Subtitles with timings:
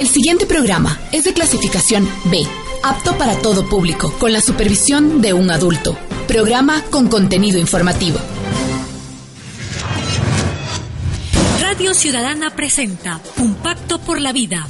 [0.00, 2.42] El siguiente programa es de clasificación B,
[2.82, 5.94] apto para todo público, con la supervisión de un adulto.
[6.26, 8.18] Programa con contenido informativo.
[11.60, 14.66] Radio Ciudadana presenta Un Pacto por la Vida.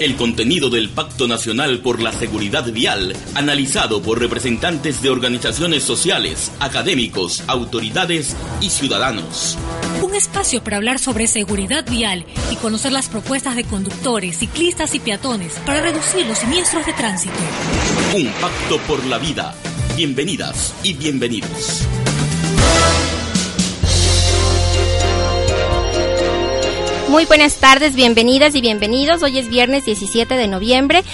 [0.00, 6.50] El contenido del Pacto Nacional por la Seguridad Vial, analizado por representantes de organizaciones sociales,
[6.58, 9.56] académicos, autoridades y ciudadanos
[10.16, 15.52] espacio para hablar sobre seguridad vial y conocer las propuestas de conductores, ciclistas y peatones
[15.64, 17.34] para reducir los siniestros de tránsito.
[18.14, 19.54] Un pacto por la vida.
[19.96, 21.86] Bienvenidas y bienvenidos.
[27.08, 29.22] Muy buenas tardes, bienvenidas y bienvenidos.
[29.22, 31.04] Hoy es viernes 17 de noviembre.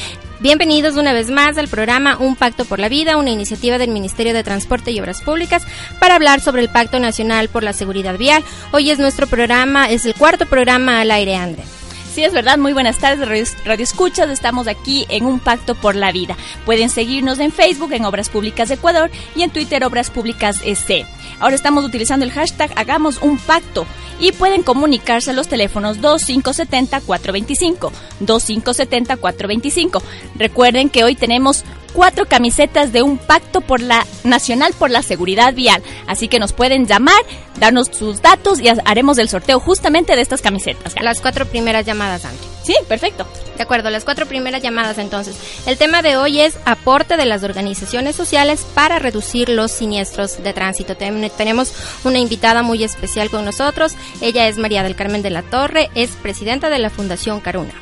[0.43, 4.35] Bienvenidos una vez más al programa Un Pacto por la Vida, una iniciativa del Ministerio
[4.35, 5.65] de Transporte y Obras Públicas
[6.01, 8.43] para hablar sobre el Pacto Nacional por la Seguridad Vial.
[8.73, 11.63] Hoy es nuestro programa, es el cuarto programa al aire, André.
[12.13, 12.59] Sí, es verdad.
[12.59, 13.27] Muy buenas tardes,
[13.65, 14.29] Radio, Escuchas.
[14.29, 16.37] Estamos aquí en Un Pacto por la Vida.
[16.67, 21.07] Pueden seguirnos en Facebook, en Obras Públicas de Ecuador y en Twitter, Obras Públicas EC.
[21.41, 23.87] Ahora estamos utilizando el hashtag Hagamos un Pacto
[24.21, 30.03] y pueden comunicarse a los teléfonos 2570-425, 2570-425.
[30.37, 35.55] Recuerden que hoy tenemos cuatro camisetas de un pacto por la nacional por la seguridad
[35.55, 35.83] vial.
[36.07, 37.23] Así que nos pueden llamar,
[37.59, 40.95] darnos sus datos y haremos el sorteo justamente de estas camisetas.
[41.01, 42.53] Las cuatro primeras llamadas, André.
[42.63, 43.27] Sí, perfecto.
[43.57, 45.37] De acuerdo, las cuatro primeras llamadas entonces.
[45.67, 50.53] El tema de hoy es aporte de las organizaciones sociales para reducir los siniestros de
[50.53, 50.97] tránsito.
[50.97, 51.73] Tenemos
[52.05, 53.95] una invitada muy especial con nosotros.
[54.21, 57.75] Ella es María del Carmen de la Torre, es presidenta de la Fundación Caruna.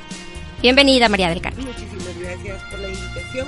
[0.62, 1.66] Bienvenida, María del Carmen.
[1.66, 3.46] Muchísimas gracias por la invitación.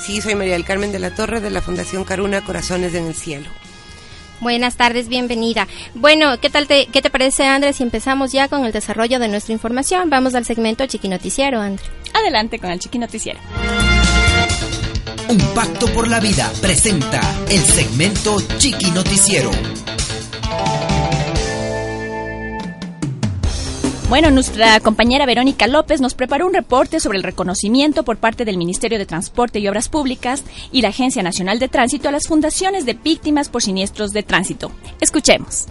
[0.00, 3.14] Sí, soy María del Carmen de la Torre de la Fundación Caruna Corazones en el
[3.14, 3.48] Cielo.
[4.40, 5.66] Buenas tardes, bienvenida.
[5.94, 7.76] Bueno, ¿qué tal te, qué te parece, Andrés?
[7.76, 11.88] Si empezamos ya con el desarrollo de nuestra información, vamos al segmento Chiqui Noticiero, Andrés.
[12.14, 13.40] Adelante con el Chiqui Noticiero.
[15.28, 17.20] Un pacto por la vida presenta
[17.50, 19.50] el segmento Chiqui Noticiero.
[24.08, 28.56] Bueno, nuestra compañera Verónica López nos preparó un reporte sobre el reconocimiento por parte del
[28.56, 32.86] Ministerio de Transporte y Obras Públicas y la Agencia Nacional de Tránsito a las fundaciones
[32.86, 34.72] de víctimas por siniestros de tránsito.
[35.02, 35.66] Escuchemos.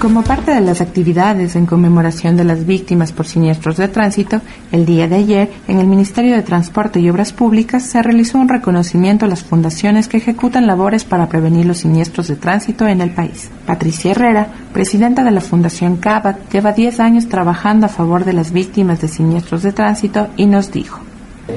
[0.00, 4.84] Como parte de las actividades en conmemoración de las víctimas por siniestros de tránsito, el
[4.84, 9.24] día de ayer, en el Ministerio de Transporte y Obras Públicas se realizó un reconocimiento
[9.24, 13.50] a las fundaciones que ejecutan labores para prevenir los siniestros de tránsito en el país.
[13.66, 18.52] Patricia Herrera, presidenta de la Fundación CABAT, lleva 10 años trabajando a favor de las
[18.52, 21.00] víctimas de siniestros de tránsito y nos dijo.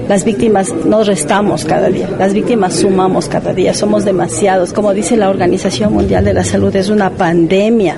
[0.07, 4.73] Las víctimas no restamos cada día, las víctimas sumamos cada día, somos demasiados.
[4.73, 7.95] Como dice la Organización Mundial de la Salud, es una pandemia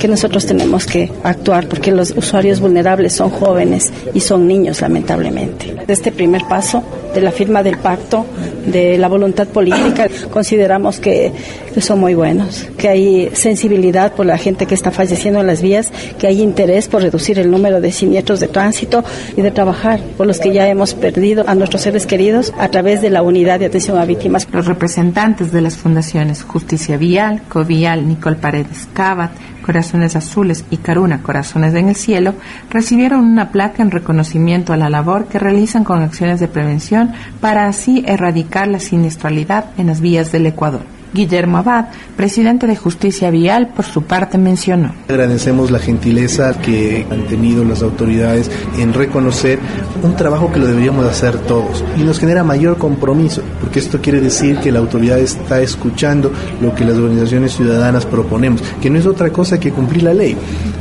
[0.00, 5.76] que nosotros tenemos que actuar porque los usuarios vulnerables son jóvenes y son niños, lamentablemente.
[5.86, 6.82] Este primer paso
[7.14, 8.24] de la firma del pacto,
[8.66, 11.32] de la voluntad política, consideramos que,
[11.78, 15.92] son muy buenos, que hay sensibilidad por la gente que está falleciendo en las vías,
[16.18, 19.04] que hay interés por reducir el número de siniestros de tránsito
[19.36, 23.02] y de trabajar por los que ya hemos perdido a nuestros seres queridos a través
[23.02, 24.48] de la unidad de atención a víctimas.
[24.52, 29.30] Los representantes de las fundaciones Justicia Vial, Covial, Nicole Paredes Cabat,
[29.64, 32.34] Corazones Azules y Caruna Corazones en el Cielo
[32.70, 37.66] recibieron una placa en reconocimiento a la labor que realizan con acciones de prevención para
[37.66, 40.99] así erradicar la siniestralidad en las vías del Ecuador.
[41.12, 44.94] Guillermo Abad, presidente de Justicia Vial, por su parte mencionó.
[45.08, 49.58] Agradecemos la gentileza que han tenido las autoridades en reconocer
[50.02, 54.20] un trabajo que lo deberíamos hacer todos y nos genera mayor compromiso, porque esto quiere
[54.20, 59.06] decir que la autoridad está escuchando lo que las organizaciones ciudadanas proponemos, que no es
[59.06, 60.36] otra cosa que cumplir la ley,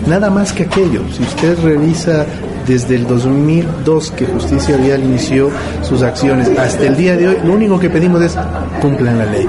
[0.08, 1.02] nada más que aquello.
[1.12, 2.26] Si usted revisa
[2.68, 5.50] desde el 2002 que Justicia Vial inició
[5.82, 8.38] sus acciones hasta el día de hoy, lo único que pedimos es
[8.82, 9.48] cumplan la ley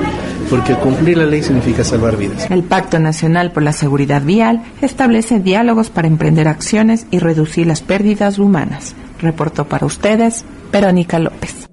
[0.51, 2.51] porque cumplir la ley significa salvar vidas.
[2.51, 7.81] El Pacto Nacional por la Seguridad Vial establece diálogos para emprender acciones y reducir las
[7.83, 8.95] pérdidas humanas.
[9.21, 11.69] Reportó para ustedes Verónica López.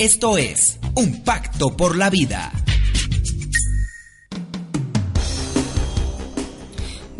[0.00, 2.50] Esto es Un Pacto por la Vida.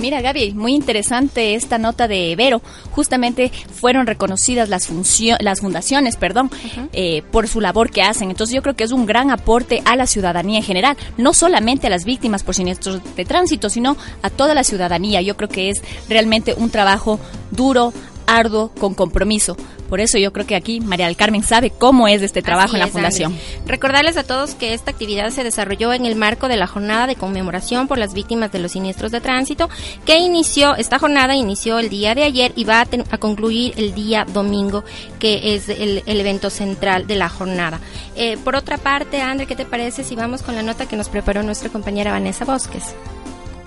[0.03, 2.61] Mira, Gaby, muy interesante esta nota de Vero.
[2.91, 4.91] Justamente fueron reconocidas las,
[5.39, 6.51] las fundaciones perdón,
[6.93, 8.29] eh, por su labor que hacen.
[8.29, 11.87] Entonces yo creo que es un gran aporte a la ciudadanía en general, no solamente
[11.87, 15.23] a las víctimas por siniestros de tránsito, sino a toda la ciudadanía.
[15.23, 17.21] Yo creo que es realmente un trabajo
[17.53, 17.93] duro,
[18.27, 19.57] arduo, con compromiso.
[19.89, 22.81] Por eso yo creo que aquí María del Carmen sabe cómo es este trabajo en
[22.81, 23.37] la Fundación.
[23.67, 27.17] Recordarles a todos que esta actividad se desarrolló en el marco de la jornada de
[27.17, 29.69] conmemoración por las víctimas de los siniestros de tránsito,
[30.07, 34.25] que inició, esta jornada inició el día de ayer y va a, concluir el día
[34.33, 34.83] domingo,
[35.19, 37.79] que es el, evento central de la jornada.
[38.17, 41.09] Eh, por otra parte, André, ¿qué te parece si vamos con la nota que nos
[41.09, 42.95] preparó nuestra compañera Vanessa Bosques?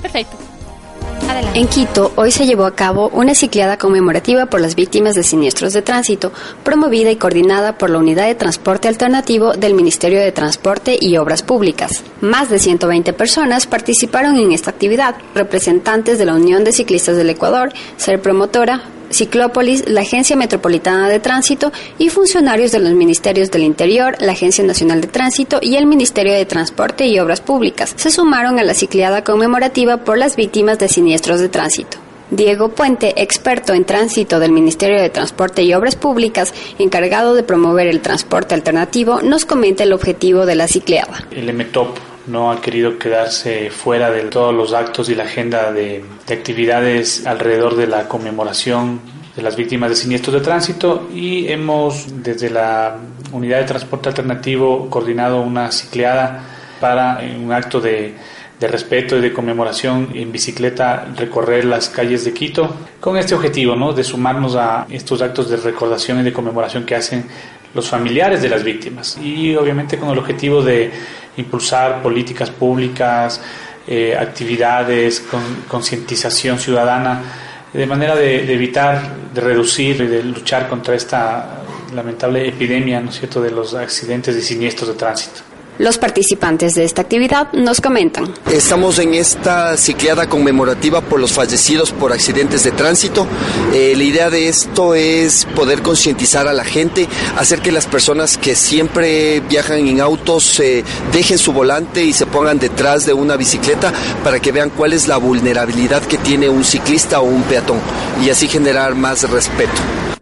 [0.02, 0.55] Perfecto.
[1.54, 5.72] En Quito, hoy se llevó a cabo una cicleada conmemorativa por las víctimas de siniestros
[5.72, 6.34] de tránsito,
[6.64, 11.44] promovida y coordinada por la Unidad de Transporte Alternativo del Ministerio de Transporte y Obras
[11.44, 12.04] Públicas.
[12.20, 17.30] Más de 120 personas participaron en esta actividad, representantes de la Unión de Ciclistas del
[17.30, 23.64] Ecuador, Ser Promotora, Ciclópolis, la Agencia Metropolitana de Tránsito y funcionarios de los Ministerios del
[23.64, 28.12] Interior, la Agencia Nacional de Tránsito y el Ministerio de Transporte y Obras Públicas se
[28.12, 31.98] sumaron a la cicleada conmemorativa por las víctimas de siniestros de tránsito.
[32.32, 37.88] Diego Puente, experto en tránsito del Ministerio de Transporte y Obras Públicas, encargado de promover
[37.88, 41.28] el transporte alternativo, nos comenta el objetivo de la cicleada.
[41.32, 46.04] El MTOP no ha querido quedarse fuera de todos los actos y la agenda de,
[46.30, 49.00] actividades alrededor de la conmemoración
[49.36, 52.98] de las víctimas de siniestros de tránsito y hemos desde la
[53.32, 56.44] unidad de transporte alternativo coordinado una cicleada
[56.80, 58.16] para un acto de,
[58.60, 63.76] de respeto y de conmemoración en bicicleta recorrer las calles de Quito con este objetivo
[63.76, 63.92] ¿no?
[63.92, 67.26] de sumarnos a estos actos de recordación y de conmemoración que hacen
[67.74, 70.90] los familiares de las víctimas y obviamente con el objetivo de
[71.38, 73.42] impulsar políticas públicas,
[73.88, 77.22] eh, actividades, con, concientización ciudadana,
[77.74, 79.02] de manera de, de, evitar,
[79.34, 81.62] de reducir y de luchar contra esta
[81.94, 85.55] lamentable epidemia, ¿no es cierto?, de los accidentes y siniestros de tránsito.
[85.78, 88.34] Los participantes de esta actividad nos comentan.
[88.52, 93.28] Estamos en esta cicleada conmemorativa por los fallecidos por accidentes de tránsito.
[93.74, 98.38] Eh, la idea de esto es poder concientizar a la gente, hacer que las personas
[98.38, 103.36] que siempre viajan en autos eh, dejen su volante y se pongan detrás de una
[103.36, 103.92] bicicleta
[104.24, 107.80] para que vean cuál es la vulnerabilidad que tiene un ciclista o un peatón
[108.24, 110.15] y así generar más respeto.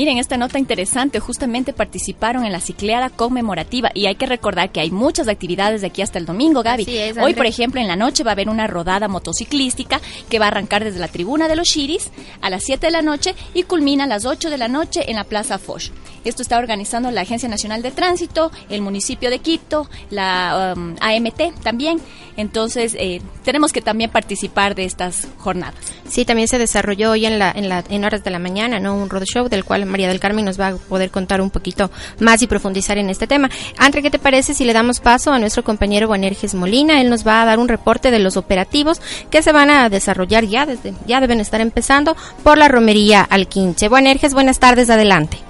[0.00, 4.80] Miren, esta nota interesante, justamente participaron en la cicleada conmemorativa y hay que recordar que
[4.80, 6.86] hay muchas actividades de aquí hasta el domingo, Gaby.
[7.22, 10.00] Hoy, por ejemplo, en la noche va a haber una rodada motociclística
[10.30, 12.10] que va a arrancar desde la tribuna de los Chiris
[12.40, 15.16] a las 7 de la noche y culmina a las 8 de la noche en
[15.16, 15.90] la Plaza Foch.
[16.24, 21.62] Esto está organizando la Agencia Nacional de Tránsito, el municipio de Quito, la um, AMT
[21.62, 22.00] también.
[22.36, 25.74] Entonces, eh, tenemos que también participar de estas jornadas.
[26.08, 28.94] Sí, también se desarrolló hoy en, la, en, la, en horas de la mañana, ¿no?
[28.94, 32.42] Un roadshow del cual María del Carmen nos va a poder contar un poquito más
[32.42, 33.50] y profundizar en este tema.
[33.78, 37.00] Andre, ¿qué te parece si le damos paso a nuestro compañero Buanerges Molina?
[37.00, 39.00] Él nos va a dar un reporte de los operativos
[39.30, 43.88] que se van a desarrollar ya desde, ya deben estar empezando por la romería Alquinche.
[43.88, 45.49] Buanerges, buenas tardes, adelante.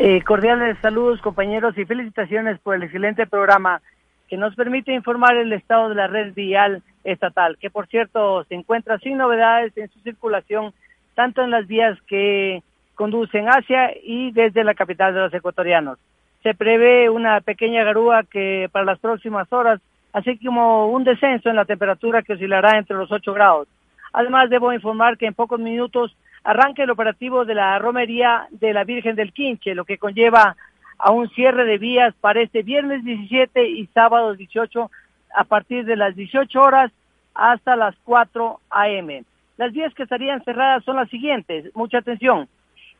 [0.00, 3.82] Eh, cordiales saludos compañeros y felicitaciones por el excelente programa
[4.28, 8.54] que nos permite informar el estado de la red vial estatal, que por cierto se
[8.54, 10.72] encuentra sin novedades en su circulación,
[11.16, 12.62] tanto en las vías que
[12.94, 15.98] conducen hacia y desde la capital de los ecuatorianos.
[16.44, 19.80] Se prevé una pequeña garúa que para las próximas horas,
[20.12, 23.66] así como un descenso en la temperatura que oscilará entre los 8 grados.
[24.12, 28.84] Además, debo informar que en pocos minutos arranca el operativo de la romería de la
[28.84, 30.56] Virgen del Quinche, lo que conlleva
[30.98, 34.90] a un cierre de vías para este viernes 17 y sábado 18
[35.34, 36.90] a partir de las 18 horas
[37.34, 39.24] hasta las 4 a.m.
[39.56, 42.48] Las vías que estarían cerradas son las siguientes, mucha atención.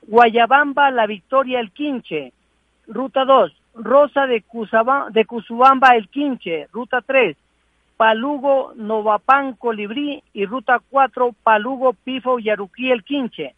[0.06, 2.32] Guayabamba, La Victoria, El Quinche.
[2.86, 4.42] Ruta 2, Rosa de,
[5.10, 6.68] de Cusubamba, El Quinche.
[6.72, 7.36] Ruta 3,
[7.98, 10.22] Palugo, Novapán, Colibrí.
[10.32, 13.54] Y ruta 4, Palugo, Pifo, Yaruquí, El Quinche.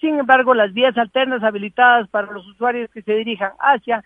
[0.00, 4.02] Sin embargo, las vías alternas habilitadas para los usuarios que se dirijan hacia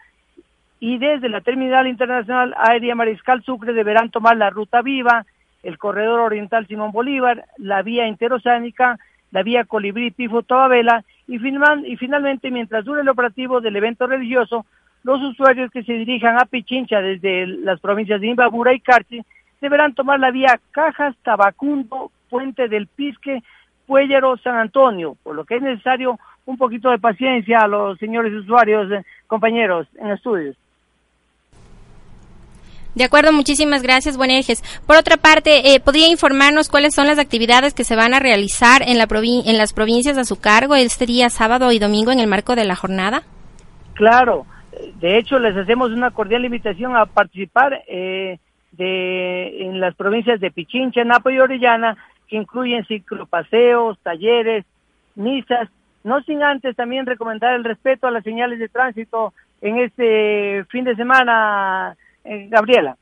[0.81, 5.25] y desde la Terminal Internacional Aérea Mariscal Sucre deberán tomar la ruta viva,
[5.63, 8.99] el corredor oriental Simón Bolívar, la vía interoceánica,
[9.31, 14.67] la vía Colibrí Pifo Tababela y, y finalmente mientras dure el operativo del evento religioso,
[15.05, 19.23] los usuarios que se dirijan a Pichincha desde las provincias de Imbabura y Carchi
[19.65, 23.43] deberán tomar la vía Cajas, Tabacundo, Puente del Pisque,
[23.87, 28.35] Puellero, San Antonio, por lo que es necesario un poquito de paciencia a los señores
[28.35, 30.55] usuarios, eh, compañeros en estudios.
[32.95, 34.63] De acuerdo, muchísimas gracias, Buenerges.
[34.87, 38.83] Por otra parte, eh, ¿podría informarnos cuáles son las actividades que se van a realizar
[38.83, 42.29] en, la en las provincias a su cargo este día sábado y domingo en el
[42.29, 43.23] marco de la jornada?
[43.95, 44.47] Claro,
[45.01, 48.39] de hecho, les hacemos una cordial invitación a participar eh,
[48.77, 51.97] de, en las provincias de Pichincha, Napo y Orellana,
[52.29, 54.65] que incluyen ciclopaseos, talleres,
[55.15, 55.69] misas,
[56.03, 60.85] no sin antes también recomendar el respeto a las señales de tránsito en este fin
[60.85, 62.97] de semana, eh, Gabriela.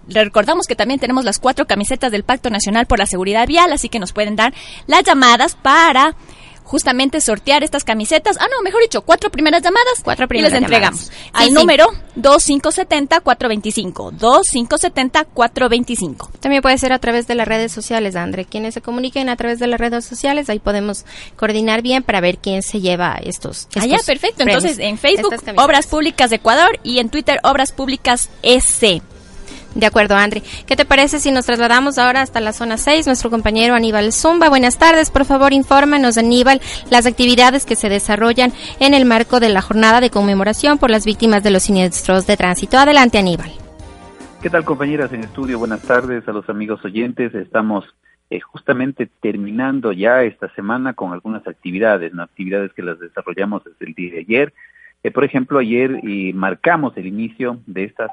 [0.08, 3.90] recordamos que también tenemos las cuatro camisetas del Pacto Nacional por la Seguridad Vial, así
[3.90, 4.54] que nos pueden dar
[4.86, 6.16] las llamadas para
[6.68, 8.38] justamente sortear estas camisetas.
[8.40, 10.04] Ah, no, mejor dicho, cuatro primeras llamadas.
[10.04, 14.12] Cuatro primeras y les entregamos al número 2570-425.
[14.18, 16.30] 2570-425.
[16.40, 18.44] También puede ser a través de las redes sociales, André.
[18.46, 21.06] Quienes se comuniquen a través de las redes sociales, ahí podemos
[21.38, 23.68] coordinar bien para ver quién se lleva estos.
[23.68, 24.44] estos ah, ya, perfecto.
[24.44, 29.02] Entonces, en Facebook, Obras Públicas de Ecuador y en Twitter, Obras Públicas SC.
[29.76, 30.42] De acuerdo, Andri.
[30.66, 33.06] ¿Qué te parece si nos trasladamos ahora hasta la zona 6?
[33.06, 34.50] Nuestro compañero Aníbal Zumba.
[34.50, 39.50] Buenas tardes, por favor, infórmanos, Aníbal, las actividades que se desarrollan en el marco de
[39.50, 42.78] la jornada de conmemoración por las víctimas de los siniestros de tránsito.
[42.78, 43.52] Adelante, Aníbal.
[44.42, 45.60] ¿Qué tal, compañeras en estudio?
[45.60, 47.34] Buenas tardes a los amigos oyentes.
[47.36, 47.86] Estamos
[48.30, 52.24] eh, justamente terminando ya esta semana con algunas actividades, ¿no?
[52.24, 54.54] actividades que las desarrollamos desde el día de ayer.
[55.04, 58.12] Eh, por ejemplo, ayer y marcamos el inicio de estas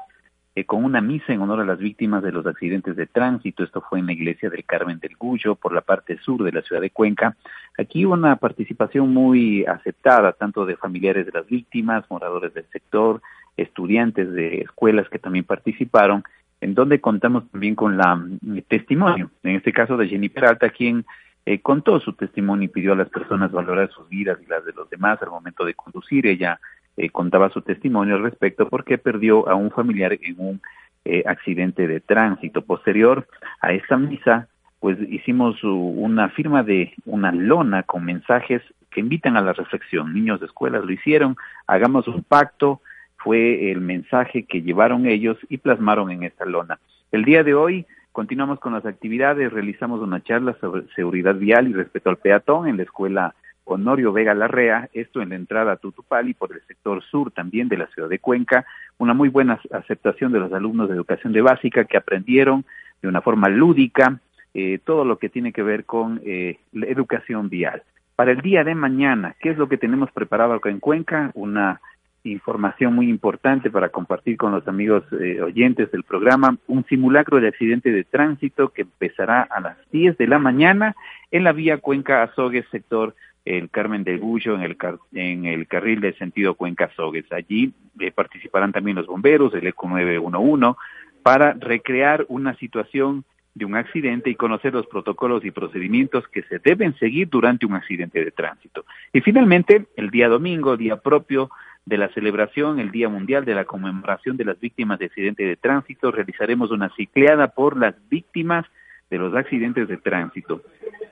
[0.55, 3.63] eh, con una misa en honor a las víctimas de los accidentes de tránsito.
[3.63, 6.61] Esto fue en la iglesia del Carmen del Gullo, por la parte sur de la
[6.61, 7.35] ciudad de Cuenca.
[7.77, 13.21] Aquí una participación muy aceptada, tanto de familiares de las víctimas, moradores del sector,
[13.57, 16.23] estudiantes de escuelas que también participaron,
[16.61, 21.05] en donde contamos también con la mm, testimonio, en este caso de Jenny Peralta, quien
[21.45, 24.73] eh, contó su testimonio y pidió a las personas valorar sus vidas y las de
[24.73, 26.25] los demás al momento de conducir.
[26.25, 26.59] Ella
[26.97, 30.61] eh, contaba su testimonio al respecto porque perdió a un familiar en un
[31.03, 32.63] eh, accidente de tránsito.
[32.63, 33.27] Posterior
[33.61, 34.47] a esta misa,
[34.79, 38.61] pues hicimos una firma de una lona con mensajes
[38.91, 40.13] que invitan a la reflexión.
[40.13, 41.35] Niños de escuelas lo hicieron,
[41.67, 42.81] hagamos un pacto,
[43.17, 46.79] fue el mensaje que llevaron ellos y plasmaron en esta lona.
[47.11, 51.73] El día de hoy continuamos con las actividades, realizamos una charla sobre seguridad vial y
[51.73, 53.35] respeto al peatón en la escuela
[53.65, 57.77] Honorio Vega Larrea, esto en la entrada a Tutupali por el sector sur también de
[57.77, 58.65] la ciudad de Cuenca,
[58.97, 62.63] una muy buena aceptación de los alumnos de educación de básica que aprendieron
[63.01, 64.19] de una forma lúdica
[64.53, 67.83] eh, todo lo que tiene que ver con eh, la educación vial.
[68.15, 71.31] Para el día de mañana, ¿qué es lo que tenemos preparado acá en Cuenca?
[71.33, 71.81] Una
[72.23, 77.49] información muy importante para compartir con los amigos eh, oyentes del programa, un simulacro de
[77.49, 80.95] accidente de tránsito que empezará a las 10 de la mañana
[81.31, 83.13] en la vía Cuenca Azogues, sector
[83.45, 84.77] el Carmen del Gullo en el,
[85.13, 87.31] en el carril del sentido Cuenca-Sogues.
[87.31, 90.77] Allí eh, participarán también los bomberos, el ECO 911,
[91.21, 93.23] para recrear una situación
[93.53, 97.73] de un accidente y conocer los protocolos y procedimientos que se deben seguir durante un
[97.73, 98.85] accidente de tránsito.
[99.13, 101.49] Y finalmente, el día domingo, día propio
[101.85, 105.55] de la celebración, el Día Mundial de la Conmemoración de las Víctimas de Accidente de
[105.55, 108.65] Tránsito, realizaremos una cicleada por las víctimas
[109.09, 110.63] de los accidentes de tránsito.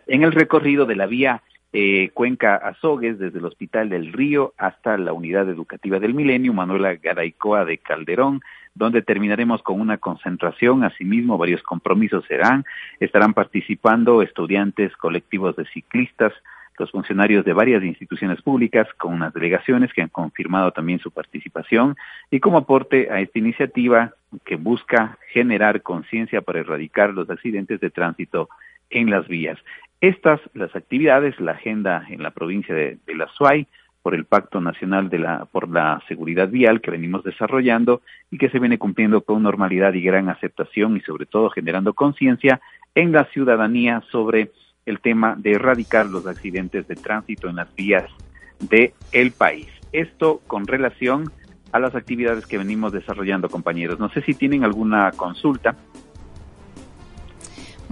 [0.08, 4.96] En el recorrido de la vía eh, Cuenca Azogues, desde el Hospital del Río hasta
[4.98, 8.42] la Unidad Educativa del Milenio, Manuela Garaycoa de Calderón,
[8.76, 10.84] donde terminaremos con una concentración.
[10.84, 12.64] Asimismo, varios compromisos serán.
[13.00, 16.32] Estarán participando estudiantes, colectivos de ciclistas,
[16.78, 21.96] los funcionarios de varias instituciones públicas con unas delegaciones que han confirmado también su participación
[22.32, 24.14] y como aporte a esta iniciativa
[24.46, 28.50] que busca generar conciencia para erradicar los accidentes de tránsito
[28.90, 29.58] en las vías.
[30.04, 33.68] Estas, las actividades, la agenda en la provincia de, la SUAY,
[34.02, 38.50] por el Pacto Nacional de la, por la Seguridad Vial que venimos desarrollando y que
[38.50, 42.60] se viene cumpliendo con normalidad y gran aceptación y sobre todo generando conciencia
[42.96, 44.52] en la ciudadanía sobre
[44.86, 48.12] el tema de erradicar los accidentes de tránsito en las vías
[48.60, 49.70] del el país.
[49.94, 51.32] Esto con relación
[51.72, 54.02] a las actividades que venimos desarrollando, compañeros.
[54.02, 55.78] No sé si tienen alguna consulta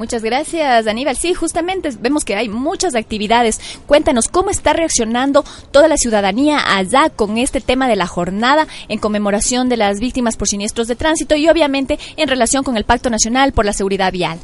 [0.01, 1.15] Muchas gracias, Aníbal.
[1.15, 3.59] Sí, justamente vemos que hay muchas actividades.
[3.85, 8.97] Cuéntanos cómo está reaccionando toda la ciudadanía allá con este tema de la jornada en
[8.97, 13.11] conmemoración de las víctimas por siniestros de tránsito y obviamente en relación con el Pacto
[13.11, 14.39] Nacional por la Seguridad Vial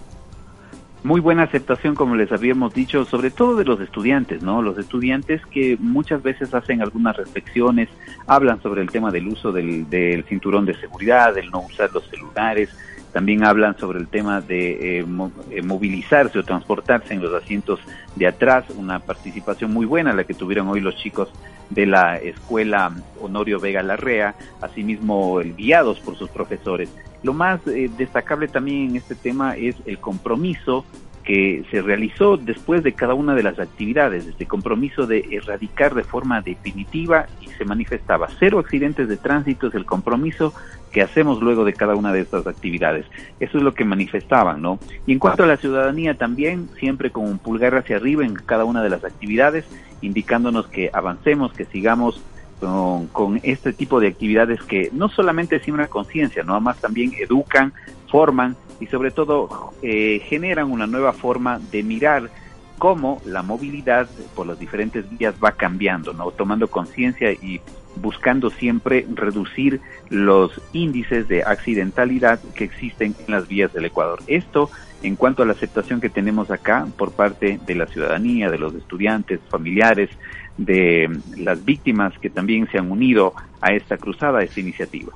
[1.03, 4.61] muy buena aceptación, como les habíamos dicho, sobre todo de los estudiantes, ¿no?
[4.61, 7.87] Los estudiantes que muchas veces hacen algunas reflexiones,
[8.25, 12.03] hablan sobre el tema del uso del, del cinturón de seguridad, del no usar los
[12.09, 12.75] celulares,
[13.13, 15.05] también hablan sobre el tema de eh,
[15.51, 17.79] eh, movilizarse o transportarse en los asientos
[18.15, 21.29] de atrás, una participación muy buena la que tuvieron hoy los chicos
[21.69, 26.89] de la escuela Honorio Vega Larrea, asimismo guiados por sus profesores.
[27.23, 30.85] Lo más eh, destacable también en este tema es el compromiso
[31.27, 36.05] que se realizó después de cada una de las actividades, este compromiso de erradicar de
[36.05, 40.53] forma definitiva y se manifestaba cero accidentes de tránsito es el compromiso
[40.91, 43.05] que hacemos luego de cada una de estas actividades.
[43.39, 44.79] Eso es lo que manifestaban, ¿no?
[45.05, 48.65] Y en cuanto a la ciudadanía también, siempre con un pulgar hacia arriba en cada
[48.65, 49.65] una de las actividades,
[50.01, 52.21] indicándonos que avancemos, que sigamos
[52.59, 56.53] con, este tipo de actividades que no solamente siembran conciencia, ¿no?
[56.53, 57.73] Además también educan,
[58.09, 62.29] forman y sobre todo eh, generan una nueva forma de mirar
[62.77, 66.31] cómo la movilidad por las diferentes vías va cambiando, ¿no?
[66.31, 67.61] Tomando conciencia y
[67.97, 74.19] buscando siempre reducir los índices de accidentalidad que existen en las vías del Ecuador.
[74.27, 74.69] Esto
[75.03, 78.73] en cuanto a la aceptación que tenemos acá por parte de la ciudadanía, de los
[78.73, 80.09] estudiantes, familiares,
[80.57, 85.13] de las víctimas que también se han unido a esta cruzada, a esta iniciativa.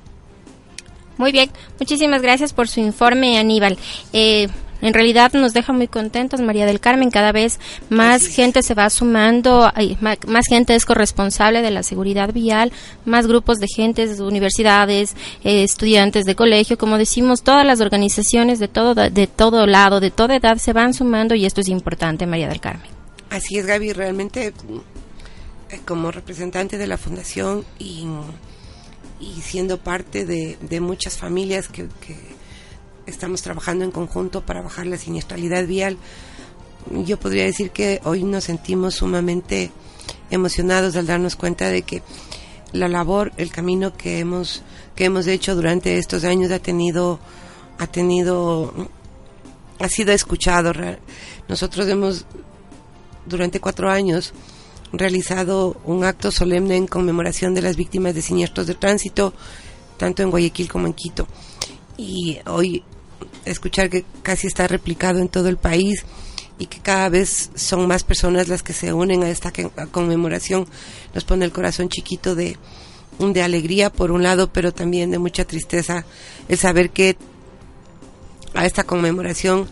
[1.17, 3.77] Muy bien, muchísimas gracias por su informe, Aníbal.
[4.13, 4.47] Eh,
[4.81, 7.11] en realidad nos deja muy contentos, María del Carmen.
[7.11, 7.59] Cada vez
[7.89, 12.71] más gente se va sumando, más, gente es corresponsable de la seguridad vial,
[13.05, 18.67] más grupos de gente, universidades, eh, estudiantes de colegio, como decimos, todas las organizaciones de
[18.67, 22.47] todo, de todo lado, de toda edad se van sumando y esto es importante, María
[22.47, 22.89] del Carmen.
[23.29, 23.93] Así es, Gaby.
[23.93, 24.53] Realmente
[25.71, 28.05] eh, como representante de la fundación y,
[29.41, 31.87] siendo parte de, muchas familias que,
[33.11, 35.97] estamos trabajando en conjunto para bajar la siniestralidad vial,
[36.89, 39.71] yo podría decir que hoy nos sentimos sumamente
[40.29, 42.01] emocionados al darnos cuenta de que
[42.71, 44.63] la labor, el camino que hemos
[44.95, 47.19] que hemos hecho durante estos años ha tenido
[47.77, 48.73] ha tenido
[49.79, 50.73] ha sido escuchado.
[51.47, 52.25] Nosotros hemos
[53.25, 54.33] durante cuatro años
[54.93, 59.33] realizado un acto solemne en conmemoración de las víctimas de siniestros de tránsito,
[59.97, 61.27] tanto en Guayaquil como en Quito.
[61.97, 62.83] Y hoy
[63.45, 66.03] escuchar que casi está replicado en todo el país
[66.59, 69.51] y que cada vez son más personas las que se unen a esta
[69.91, 70.67] conmemoración,
[71.13, 72.57] nos pone el corazón chiquito de,
[73.19, 76.05] de alegría por un lado, pero también de mucha tristeza
[76.47, 77.17] el saber que
[78.53, 79.67] a esta conmemoración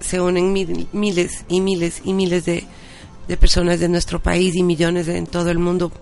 [0.00, 2.64] se unen miles y miles y miles de,
[3.28, 5.92] de personas de nuestro país y millones en todo el mundo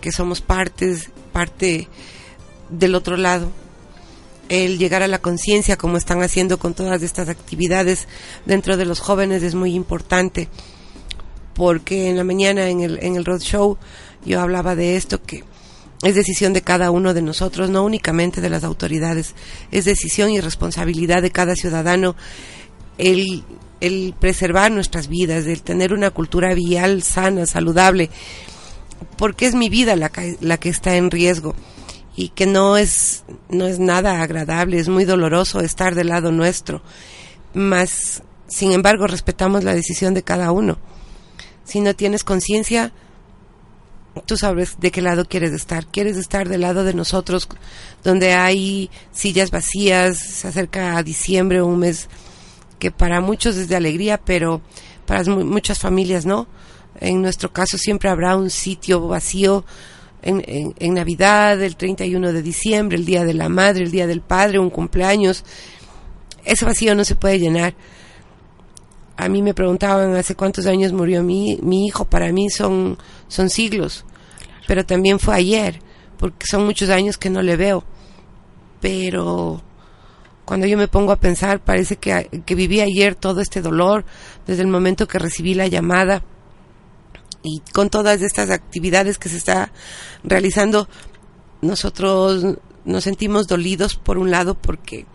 [0.00, 1.88] que somos partes, parte
[2.68, 3.50] del otro lado.
[4.48, 8.06] El llegar a la conciencia, como están haciendo con todas estas actividades
[8.44, 10.48] dentro de los jóvenes, es muy importante.
[11.54, 13.78] Porque en la mañana en el, en el roadshow
[14.24, 15.44] yo hablaba de esto que
[16.02, 19.34] es decisión de cada uno de nosotros, no únicamente de las autoridades,
[19.70, 22.16] es decisión y responsabilidad de cada ciudadano
[22.98, 23.44] el
[23.80, 28.08] el preservar nuestras vidas, el tener una cultura vial sana, saludable,
[29.18, 31.54] porque es mi vida la la que está en riesgo
[32.16, 36.82] y que no es, no es nada agradable, es muy doloroso estar del lado nuestro,
[37.54, 40.78] mas sin embargo respetamos la decisión de cada uno.
[41.64, 42.92] Si no tienes conciencia,
[44.26, 45.86] tú sabes de qué lado quieres estar.
[45.86, 47.48] Quieres estar del lado de nosotros,
[48.02, 52.08] donde hay sillas vacías, se acerca a diciembre, un mes
[52.78, 54.60] que para muchos es de alegría, pero
[55.06, 56.46] para muchas familias no.
[57.00, 59.64] En nuestro caso siempre habrá un sitio vacío
[60.24, 64.22] en, en, Navidad, el 31 de diciembre, el Día de la Madre, el Día del
[64.22, 65.44] Padre, un cumpleaños.
[66.44, 67.74] Ese vacío no se puede llenar.
[69.16, 72.06] A mí me preguntaban hace cuántos años murió mi, mi hijo.
[72.06, 74.04] Para mí son, son siglos.
[74.66, 75.80] Pero también fue ayer,
[76.18, 77.84] porque son muchos años que no le veo.
[78.80, 79.62] Pero
[80.44, 84.04] cuando yo me pongo a pensar, parece que, que viví ayer todo este dolor
[84.46, 86.22] desde el momento que recibí la llamada
[87.44, 89.70] y con todas estas actividades que se está
[90.24, 90.88] realizando,
[91.62, 95.06] nosotros nos sentimos dolidos por un lado porque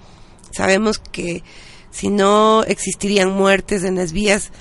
[0.51, 1.43] sabemos que
[1.91, 4.51] si no existirían muertes en las vías,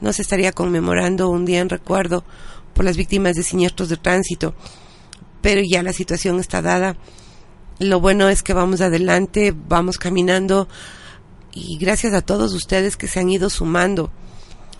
[0.00, 2.24] no se estaría conmemorando un día en recuerdo
[2.74, 4.54] por las víctimas de siniestros de tránsito.
[5.40, 6.96] Pero ya la situación está dada
[7.78, 10.68] lo bueno es que vamos adelante, vamos caminando
[11.52, 14.10] y gracias a todos ustedes que se han ido sumando.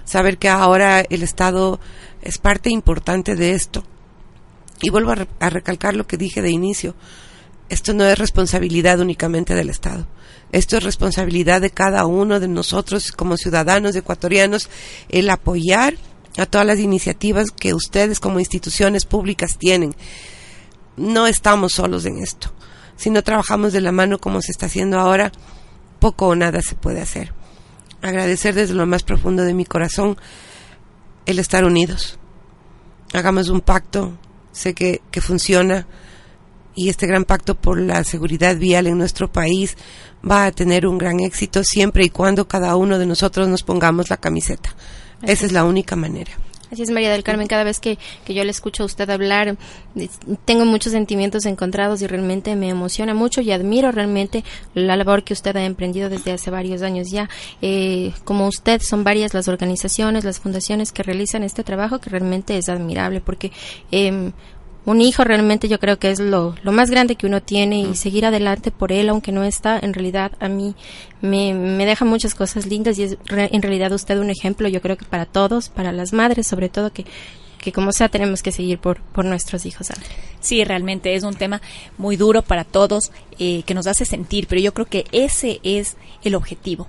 [0.05, 1.79] Saber que ahora el Estado
[2.23, 3.85] es parte importante de esto.
[4.81, 6.95] Y vuelvo a, recalcar lo que dije de inicio.
[7.69, 10.07] Esto no es responsabilidad únicamente del Estado.
[10.53, 14.71] Esto es responsabilidad de cada uno de nosotros como ciudadanos ecuatorianos
[15.09, 15.97] el apoyar
[16.39, 19.95] a todas las iniciativas que ustedes como instituciones públicas tienen.
[20.97, 22.53] No estamos solos en esto.
[22.97, 25.33] Si no trabajamos de la mano como se está haciendo ahora,
[25.99, 27.33] poco o nada se puede hacer.
[28.01, 30.17] Agradecer desde lo más profundo de mi corazón
[31.29, 32.19] el estar unidos.
[33.13, 34.19] Hagamos un pacto,
[34.51, 35.87] sé que, que funciona
[36.75, 39.77] y este gran pacto por la seguridad vial en nuestro país
[40.29, 44.09] va a tener un gran éxito siempre y cuando cada uno de nosotros nos pongamos
[44.09, 44.75] la camiseta.
[45.23, 46.33] Esa es la única manera.
[46.71, 47.47] Así es, María del Carmen.
[47.47, 49.57] Cada vez que, que, yo le escucho a usted hablar,
[50.45, 55.33] tengo muchos sentimientos encontrados y realmente me emociona mucho y admiro realmente la labor que
[55.33, 57.29] usted ha emprendido desde hace varios años ya.
[57.63, 62.57] Eh, como usted, son varias las organizaciones, las fundaciones que realizan este trabajo que realmente
[62.59, 63.51] es admirable porque
[63.91, 64.33] eh,
[64.89, 67.95] un hijo realmente yo creo que es lo, lo más grande que uno tiene y
[67.95, 70.75] seguir adelante por él, aunque no está, en realidad a mí
[71.21, 74.97] me, me deja muchas cosas lindas y es en realidad usted un ejemplo, yo creo
[74.97, 77.05] que para todos, para las madres sobre todo, que
[77.59, 79.89] que como sea tenemos que seguir por, por nuestros hijos.
[80.39, 81.61] Sí, realmente es un tema
[81.99, 85.97] muy duro para todos eh, que nos hace sentir, pero yo creo que ese es
[86.23, 86.87] el objetivo.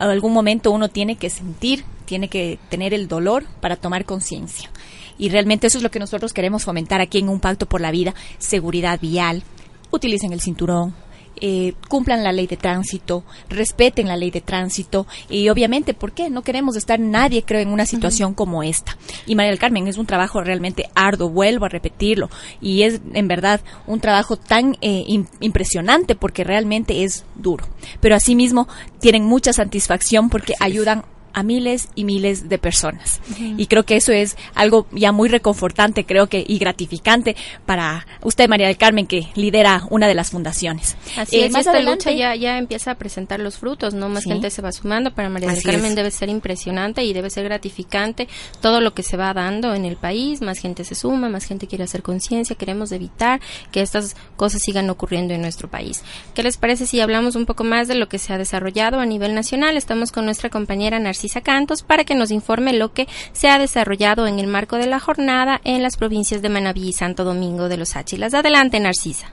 [0.00, 4.70] En algún momento uno tiene que sentir, tiene que tener el dolor para tomar conciencia
[5.18, 7.90] y realmente eso es lo que nosotros queremos fomentar aquí en Un Pacto por la
[7.90, 9.42] Vida, seguridad vial,
[9.90, 10.94] utilicen el cinturón,
[11.38, 16.30] eh, cumplan la ley de tránsito, respeten la ley de tránsito y obviamente, ¿por qué?
[16.30, 18.96] No queremos estar nadie, creo, en una situación como esta.
[19.26, 22.30] Y María del Carmen es un trabajo realmente arduo, vuelvo a repetirlo,
[22.62, 25.04] y es en verdad un trabajo tan eh,
[25.40, 27.66] impresionante porque realmente es duro.
[28.00, 28.66] Pero asimismo
[28.98, 31.04] tienen mucha satisfacción porque ayudan
[31.36, 33.20] a miles y miles de personas.
[33.38, 38.48] Y creo que eso es algo ya muy reconfortante, creo que, y gratificante para usted,
[38.48, 40.96] María del Carmen, que lidera una de las fundaciones.
[41.14, 44.08] Así eh, es, más esta lucha ya, ya empieza a presentar los frutos, ¿no?
[44.08, 45.12] Más gente se va sumando.
[45.12, 48.28] Para María del Carmen debe ser impresionante y debe ser gratificante
[48.62, 50.40] todo lo que se va dando en el país.
[50.40, 52.56] Más gente se suma, más gente quiere hacer conciencia.
[52.56, 56.02] Queremos evitar que estas cosas sigan ocurriendo en nuestro país.
[56.32, 59.04] ¿Qué les parece si hablamos un poco más de lo que se ha desarrollado a
[59.04, 59.76] nivel nacional?
[59.76, 64.26] Estamos con nuestra compañera Narcisa Cantos para que nos informe lo que se ha desarrollado
[64.26, 67.76] en el marco de la jornada en las provincias de Manabí y Santo Domingo de
[67.76, 68.34] los Áchilas.
[68.34, 69.32] Adelante, Narcisa.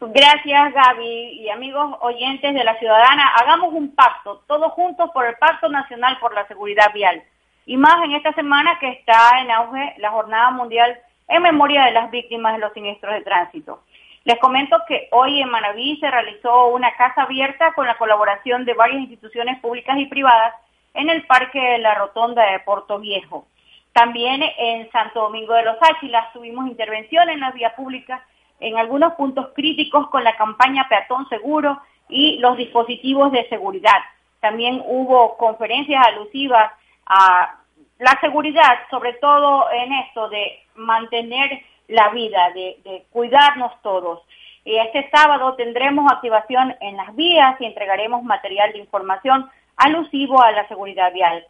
[0.00, 3.28] Gracias, Gaby y amigos oyentes de la Ciudadana.
[3.36, 7.22] Hagamos un pacto, todos juntos por el Pacto Nacional por la Seguridad Vial.
[7.66, 11.92] Y más en esta semana que está en auge la Jornada Mundial en memoria de
[11.92, 13.80] las víctimas de los siniestros de tránsito.
[14.24, 18.72] Les comento que hoy en Manabí se realizó una casa abierta con la colaboración de
[18.72, 20.54] varias instituciones públicas y privadas
[20.94, 23.46] en el Parque de la Rotonda de Puerto Viejo.
[23.92, 28.24] También en Santo Domingo de los Áchilas tuvimos intervención en la vía pública
[28.60, 33.98] en algunos puntos críticos con la campaña Peatón Seguro y los dispositivos de seguridad.
[34.40, 36.72] También hubo conferencias alusivas
[37.06, 37.56] a
[37.98, 44.22] la seguridad, sobre todo en esto de mantener la vida, de, de cuidarnos todos.
[44.64, 50.66] Este sábado tendremos activación en las vías y entregaremos material de información alusivo a la
[50.68, 51.44] seguridad vial.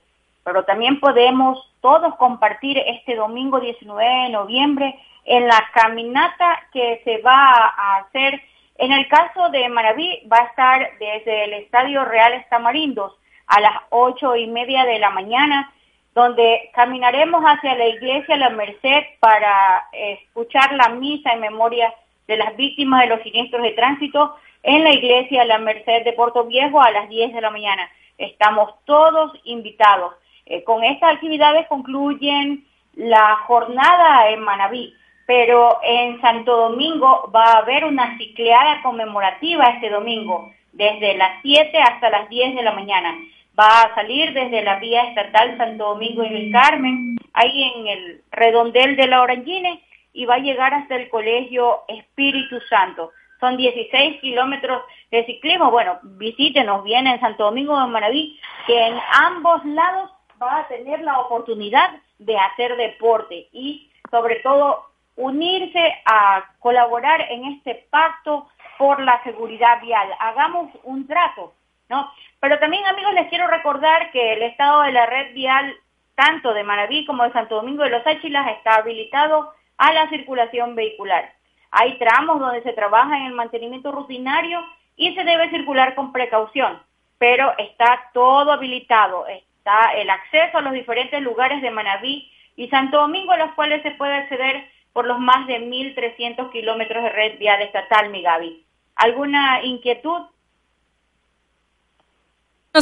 [0.44, 7.18] Pero también podemos todos compartir este domingo 19 de noviembre en la caminata que se
[7.18, 8.40] va a hacer.
[8.76, 13.12] En el caso de Maraví, va a estar desde el Estadio Real Tamarindos
[13.46, 15.72] a las ocho y media de la mañana,
[16.14, 21.92] donde caminaremos hacia la iglesia La Merced para escuchar la misa en memoria
[22.26, 26.44] de las víctimas de los siniestros de tránsito en la iglesia La Merced de Puerto
[26.44, 27.88] Viejo a las 10 de la mañana.
[28.18, 30.14] Estamos todos invitados.
[30.46, 34.94] Eh, con estas actividades concluyen la jornada en Manabí,
[35.27, 41.79] pero en Santo Domingo va a haber una cicleada conmemorativa este domingo, desde las 7
[41.79, 43.16] hasta las 10 de la mañana.
[43.59, 48.22] Va a salir desde la vía estatal Santo Domingo y el Carmen, ahí en el
[48.31, 53.11] redondel de la Orangine, y va a llegar hasta el Colegio Espíritu Santo
[53.44, 55.70] son 16 kilómetros de ciclismo.
[55.70, 60.11] Bueno, visítenos bien en Santo Domingo de Maraví, que en ambos lados
[60.42, 67.44] va a tener la oportunidad de hacer deporte y sobre todo unirse a colaborar en
[67.44, 70.09] este pacto por la seguridad vial.
[70.18, 71.52] Hagamos un trato,
[71.90, 72.11] ¿no?
[72.40, 75.74] Pero también, amigos, les quiero recordar que el estado de la red vial,
[76.14, 80.74] tanto de Maraví como de Santo Domingo de los Áchilas, está habilitado a la circulación
[80.74, 81.30] vehicular.
[81.76, 84.60] Hay tramos donde se trabaja en el mantenimiento rutinario
[84.96, 86.80] y se debe circular con precaución.
[87.16, 92.98] pero está todo habilitado, está el acceso a los diferentes lugares de Manabí y Santo
[92.98, 97.38] Domingo, a los cuales se puede acceder por los más de 1.300 kilómetros de red
[97.38, 98.64] vial estatal, mi Gaby.
[98.96, 100.22] ¿Alguna inquietud?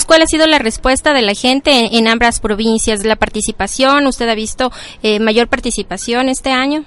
[0.07, 3.05] ¿Cuál ha sido la respuesta de la gente en, ambas provincias?
[3.05, 4.07] ¿La participación?
[4.07, 4.71] ¿Usted ha visto
[5.03, 6.85] eh, mayor participación este año?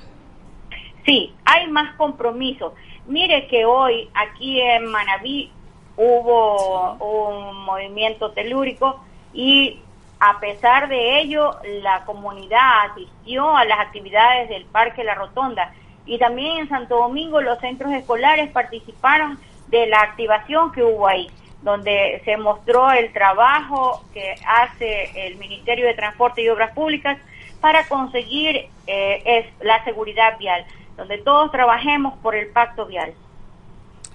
[1.06, 2.74] Sí, hay más compromiso.
[3.08, 5.52] Mire que hoy aquí en Manabí
[5.98, 9.00] hubo un movimiento telúrico
[9.34, 9.80] y
[10.20, 15.74] a pesar de ello la comunidad asistió a las actividades del Parque La Rotonda
[16.06, 19.38] y también en Santo Domingo los centros escolares participaron
[19.68, 21.30] de la activación que hubo ahí
[21.62, 27.18] donde se mostró el trabajo que hace el Ministerio de Transporte y Obras Públicas
[27.60, 30.63] para conseguir eh, la seguridad vial,
[30.98, 33.14] donde todos trabajemos por el pacto vial.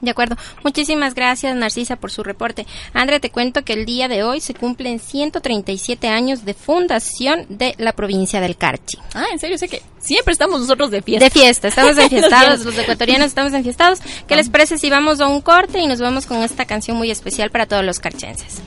[0.01, 0.37] De acuerdo.
[0.65, 2.67] Muchísimas gracias, Narcisa, por su reporte.
[2.95, 7.75] André, te cuento que el día de hoy se cumplen 137 años de fundación de
[7.77, 8.99] la provincia del Carchi.
[9.15, 11.25] Ah, en serio, sé que siempre estamos nosotros de fiesta.
[11.27, 14.01] De fiesta, estamos enfiestados, los, los ecuatorianos estamos enfiestados.
[14.27, 17.11] ¿Qué les parece si vamos a un corte y nos vamos con esta canción muy
[17.11, 18.63] especial para todos los carchenses?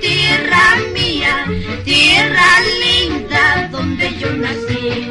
[0.00, 1.46] Tierra mía,
[1.84, 5.10] tierra linda donde yo nací.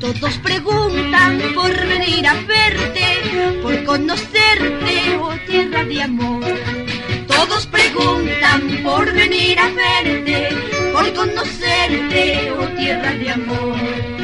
[0.00, 6.44] Todos preguntan por venir a verte, por conocerte, oh tierra de amor.
[7.26, 10.48] Todos preguntan por venir a verte,
[10.92, 14.17] por conocerte, oh tierra de amor.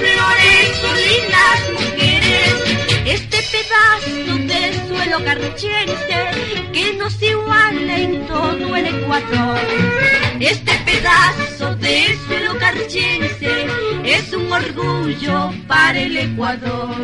[0.00, 2.54] Flores sus lindas mujeres.
[3.06, 6.18] Este pedazo de suelo carchense
[6.72, 9.58] que nos iguala en todo el Ecuador.
[10.40, 13.66] Este pedazo de suelo carchense
[14.04, 16.94] es un orgullo para el Ecuador.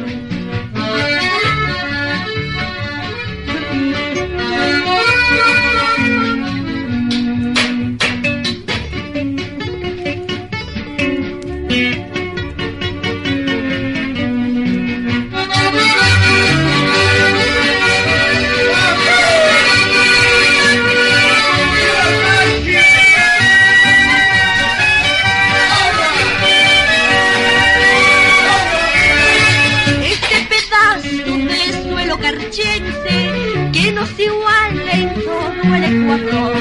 [33.73, 36.57] Que nos iguala en todo el Ecuador.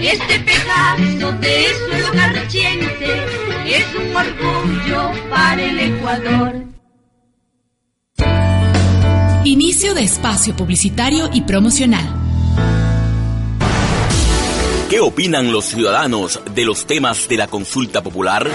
[0.00, 3.24] Este pedazo de suelo carchense
[3.66, 6.64] es un orgullo para el Ecuador.
[9.44, 12.33] Inicio de espacio publicitario y promocional.
[14.94, 18.48] ¿Qué opinan los ciudadanos de los temas de la consulta popular?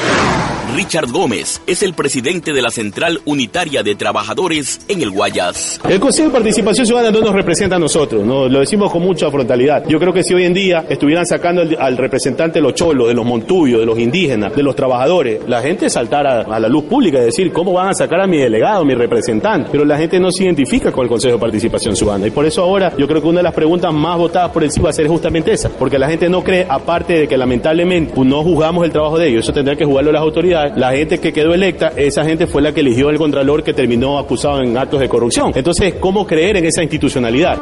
[0.74, 5.82] Richard Gómez es el presidente de la Central Unitaria de Trabajadores en el Guayas.
[5.90, 8.48] El Consejo de Participación Ciudadana no nos representa a nosotros, ¿no?
[8.48, 9.86] lo decimos con mucha frontalidad.
[9.88, 13.16] Yo creo que si hoy en día estuvieran sacando al, representante de los cholos, de
[13.16, 17.18] los montuyos, de los indígenas, de los trabajadores, la gente saltara a la luz pública
[17.18, 19.70] y decir cómo van a sacar a mi delegado, a mi representante.
[19.72, 22.28] Pero la gente no se identifica con el Consejo de Participación Ciudadana.
[22.28, 24.72] Y por eso ahora yo creo que una de las preguntas más votadas por el
[24.72, 25.70] sí va a ser justamente esa.
[25.70, 29.30] Porque la gente no cree, aparte de que lamentablemente pues, no juzgamos el trabajo de
[29.30, 30.78] ellos, eso tendrá que jugarlo las autoridades.
[30.78, 34.18] La gente que quedó electa, esa gente fue la que eligió al contralor que terminó
[34.18, 35.52] acusado en actos de corrupción.
[35.56, 37.58] Entonces, ¿cómo creer en esa institucionalidad?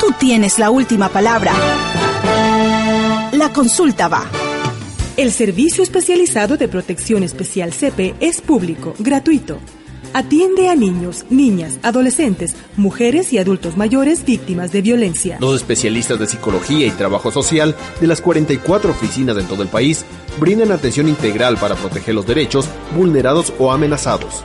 [0.00, 1.52] Tú tienes la última palabra.
[3.32, 4.24] La consulta va.
[5.16, 9.58] El Servicio Especializado de Protección Especial CEPE es público, gratuito.
[10.14, 15.38] Atiende a niños, niñas, adolescentes, mujeres y adultos mayores víctimas de violencia.
[15.40, 20.04] Los especialistas de psicología y trabajo social de las 44 oficinas en todo el país
[20.38, 24.42] brindan atención integral para proteger los derechos vulnerados o amenazados.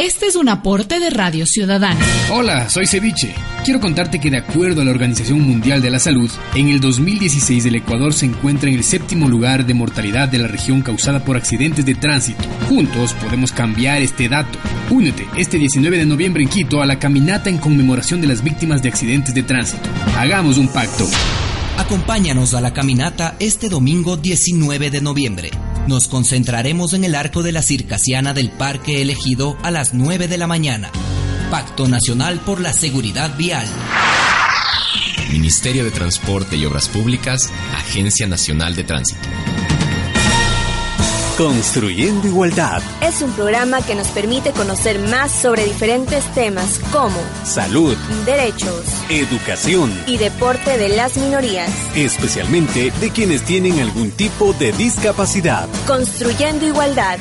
[0.00, 2.00] Este es un aporte de Radio Ciudadana.
[2.32, 3.34] Hola, soy Ceviche.
[3.66, 7.66] Quiero contarte que de acuerdo a la Organización Mundial de la Salud, en el 2016
[7.66, 11.36] el Ecuador se encuentra en el séptimo lugar de mortalidad de la región causada por
[11.36, 12.42] accidentes de tránsito.
[12.66, 14.58] Juntos podemos cambiar este dato.
[14.88, 18.82] Únete este 19 de noviembre en Quito a la caminata en conmemoración de las víctimas
[18.82, 19.86] de accidentes de tránsito.
[20.16, 21.06] Hagamos un pacto.
[21.76, 25.50] Acompáñanos a la caminata este domingo 19 de noviembre.
[25.86, 30.38] Nos concentraremos en el arco de la circasiana del parque elegido a las 9 de
[30.38, 30.90] la mañana.
[31.50, 33.66] Pacto Nacional por la Seguridad Vial.
[35.32, 39.20] Ministerio de Transporte y Obras Públicas, Agencia Nacional de Tránsito.
[41.40, 42.82] Construyendo Igualdad.
[43.00, 49.90] Es un programa que nos permite conocer más sobre diferentes temas como salud, derechos, educación
[50.06, 55.66] y deporte de las minorías, especialmente de quienes tienen algún tipo de discapacidad.
[55.86, 57.18] Construyendo Igualdad.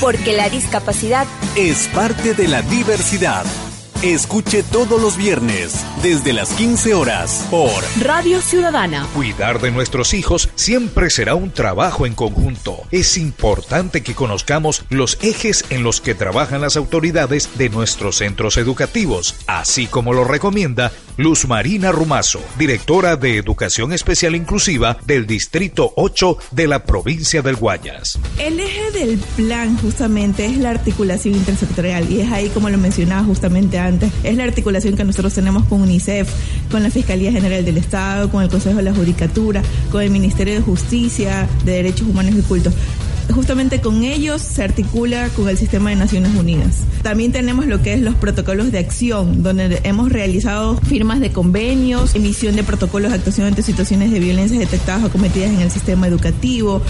[0.00, 3.44] Porque la discapacidad es parte de la diversidad.
[4.02, 9.06] Escuche todos los viernes, desde las 15 horas, por Radio Ciudadana.
[9.14, 12.78] Cuidar de nuestros hijos siempre será un trabajo en conjunto.
[12.90, 18.56] Es importante que conozcamos los ejes en los que trabajan las autoridades de nuestros centros
[18.56, 25.92] educativos, así como lo recomienda Luz Marina Rumazo, directora de Educación Especial Inclusiva del Distrito
[25.96, 28.18] 8 de la provincia del Guayas.
[28.38, 33.24] El eje del plan justamente es la articulación intersectorial y es ahí como lo mencionaba
[33.24, 36.28] justamente antes es la articulación que nosotros tenemos con UNICEF,
[36.70, 40.54] con la Fiscalía General del Estado, con el Consejo de la Judicatura, con el Ministerio
[40.54, 42.74] de Justicia, de Derechos Humanos y Cultos
[43.32, 46.84] justamente con ellos se articula con el sistema de Naciones Unidas.
[47.02, 52.14] También tenemos lo que es los protocolos de acción, donde hemos realizado firmas de convenios,
[52.14, 56.06] emisión de protocolos de actuación ante situaciones de violencia detectadas o cometidas en el sistema
[56.06, 56.82] educativo,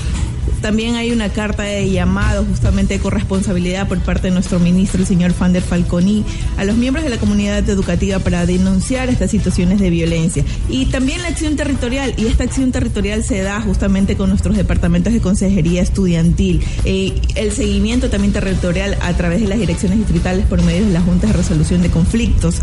[0.60, 5.06] también hay una carta de llamado justamente de corresponsabilidad por parte de nuestro ministro, el
[5.06, 6.24] señor Fander Falconi,
[6.56, 10.44] a los miembros de la comunidad educativa para denunciar estas situaciones de violencia.
[10.68, 15.12] Y también la acción territorial, y esta acción territorial se da justamente con nuestros departamentos
[15.12, 16.64] de consejería estudiantil.
[16.84, 21.04] Eh, el seguimiento también territorial a través de las direcciones distritales por medio de las
[21.04, 22.60] juntas de resolución de conflictos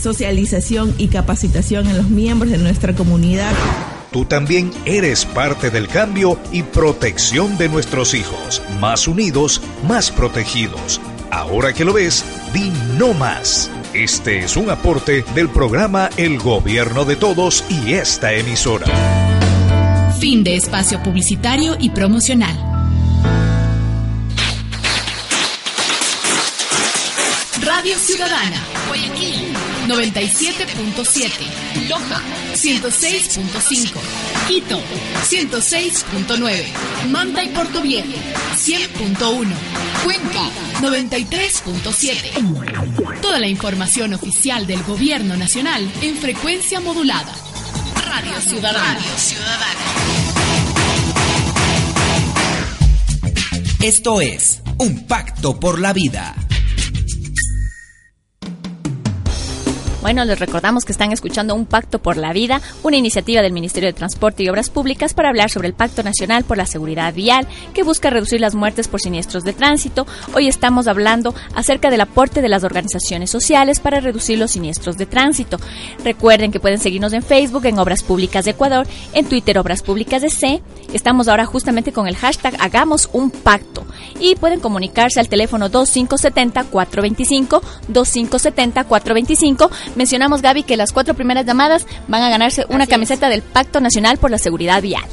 [0.00, 3.52] socialización y capacitación en los miembros de nuestra comunidad.
[4.10, 8.62] Tú también eres parte del cambio y protección de nuestros hijos.
[8.80, 11.00] Más unidos, más protegidos.
[11.30, 13.70] Ahora que lo ves, di no más.
[13.92, 18.86] Este es un aporte del programa El Gobierno de Todos y esta emisora.
[20.18, 22.56] Fin de espacio publicitario y promocional.
[27.62, 28.62] Radio Ciudadana,
[29.88, 32.20] 97.7, Loja
[32.52, 33.98] 106.5,
[34.46, 34.78] Quito
[35.30, 38.12] 106.9, Manta y Puerto Viejo
[38.54, 39.46] 100.1,
[40.04, 40.50] Cuenca
[40.82, 43.20] 93.7.
[43.22, 47.32] Toda la información oficial del Gobierno Nacional en frecuencia modulada.
[48.06, 48.94] Radio Ciudadana.
[48.94, 49.80] Radio Ciudadana.
[53.80, 56.47] Esto es Un Pacto por la Vida.
[60.00, 63.88] Bueno, les recordamos que están escuchando Un Pacto por la Vida, una iniciativa del Ministerio
[63.88, 67.48] de Transporte y Obras Públicas para hablar sobre el Pacto Nacional por la Seguridad Vial,
[67.74, 70.06] que busca reducir las muertes por siniestros de tránsito.
[70.34, 75.06] Hoy estamos hablando acerca del aporte de las organizaciones sociales para reducir los siniestros de
[75.06, 75.58] tránsito.
[76.04, 80.22] Recuerden que pueden seguirnos en Facebook, en Obras Públicas de Ecuador, en Twitter Obras Públicas
[80.22, 80.62] de C.
[80.92, 83.84] Estamos ahora justamente con el hashtag Hagamos un Pacto
[84.20, 87.60] y pueden comunicarse al teléfono 2570-425,
[87.92, 93.80] 2570-425 Mencionamos, Gaby, que las cuatro primeras llamadas van a ganarse una camiseta del Pacto
[93.80, 95.04] Nacional por la Seguridad Vial.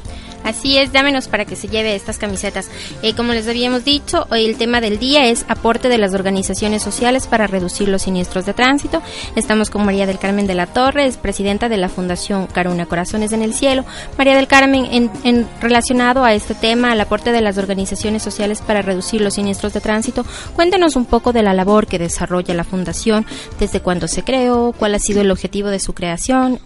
[0.45, 2.69] Así es, llámenos para que se lleve estas camisetas.
[3.01, 6.83] Eh, como les habíamos dicho, hoy el tema del día es aporte de las organizaciones
[6.83, 9.01] sociales para reducir los siniestros de tránsito.
[9.35, 13.31] Estamos con María del Carmen de la Torre, es presidenta de la Fundación Caruna Corazones
[13.31, 13.85] en el Cielo.
[14.19, 18.61] María del Carmen, en, en relacionado a este tema, al aporte de las organizaciones sociales
[18.61, 22.63] para reducir los siniestros de tránsito, cuéntenos un poco de la labor que desarrolla la
[22.63, 23.25] Fundación,
[23.59, 26.59] desde cuándo se creó, cuál ha sido el objetivo de su creación.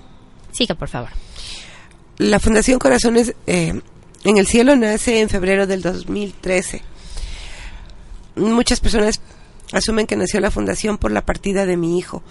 [0.52, 1.29] Siga, por favor.
[2.20, 3.82] La Fundación Corazones eh,
[4.26, 6.82] en el Cielo nace en febrero del 2013.
[8.36, 9.22] Muchas personas
[9.72, 12.22] asumen que nació la fundación por la partida de mi hijo.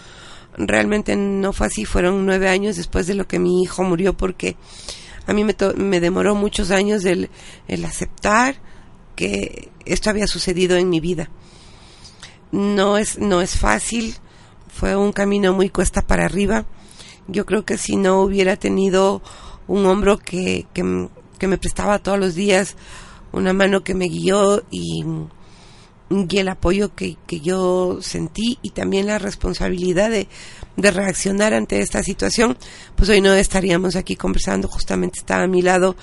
[0.58, 4.56] Realmente no fue así, fueron nueve años después de lo que mi hijo murió porque
[5.26, 7.30] a mí me, me demoró muchos años el,
[7.66, 8.56] el aceptar
[9.16, 11.30] que esto había sucedido en mi vida.
[12.52, 14.16] No es, no es fácil,
[14.68, 16.66] fue un camino muy cuesta para arriba.
[17.26, 19.22] Yo creo que si no hubiera tenido
[19.68, 22.76] un hombro que, que, me prestaba todos los días,
[23.32, 25.04] una mano que me guió y,
[26.10, 30.26] y el apoyo que, que yo sentí y también la responsabilidad de,
[30.76, 32.56] de reaccionar ante esta situación,
[32.96, 35.96] pues hoy no estaríamos aquí conversando, justamente está a mi lado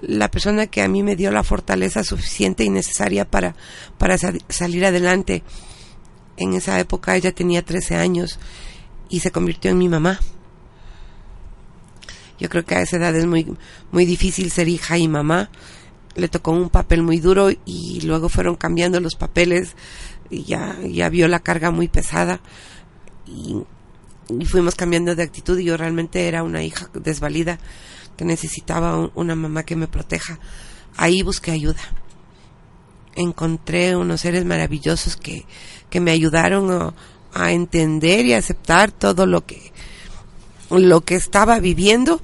[0.00, 3.54] la persona que a mí me dio la fortaleza suficiente y necesaria para,
[3.98, 5.42] para salir adelante.
[6.36, 8.38] En esa época ella tenía 13 años
[9.08, 10.20] y se convirtió en mi mamá.
[12.38, 13.46] Yo creo que a esa edad es muy,
[13.92, 15.50] muy difícil ser hija y mamá
[16.14, 19.74] le tocó un papel muy duro y luego fueron cambiando los papeles
[20.30, 22.40] y ya, ya vio la carga muy pesada
[23.26, 23.62] y,
[24.46, 27.58] fuimos cambiando de actitud y yo realmente era una hija desvalida
[28.16, 30.38] que necesitaba una mamá que me proteja.
[30.96, 31.80] Ahí busqué ayuda.
[33.16, 35.44] Encontré unos seres maravillosos que,
[35.90, 36.94] que me ayudaron a,
[37.34, 39.73] a entender y aceptar todo lo que,
[40.70, 42.20] lo que estaba viviendo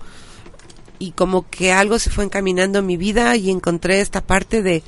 [0.98, 4.82] y como que algo se fue encaminando en mi vida y encontré esta parte de,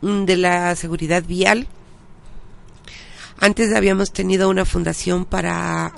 [0.00, 1.66] mm, de la seguridad vial.
[3.38, 5.92] Antes habíamos tenido una fundación para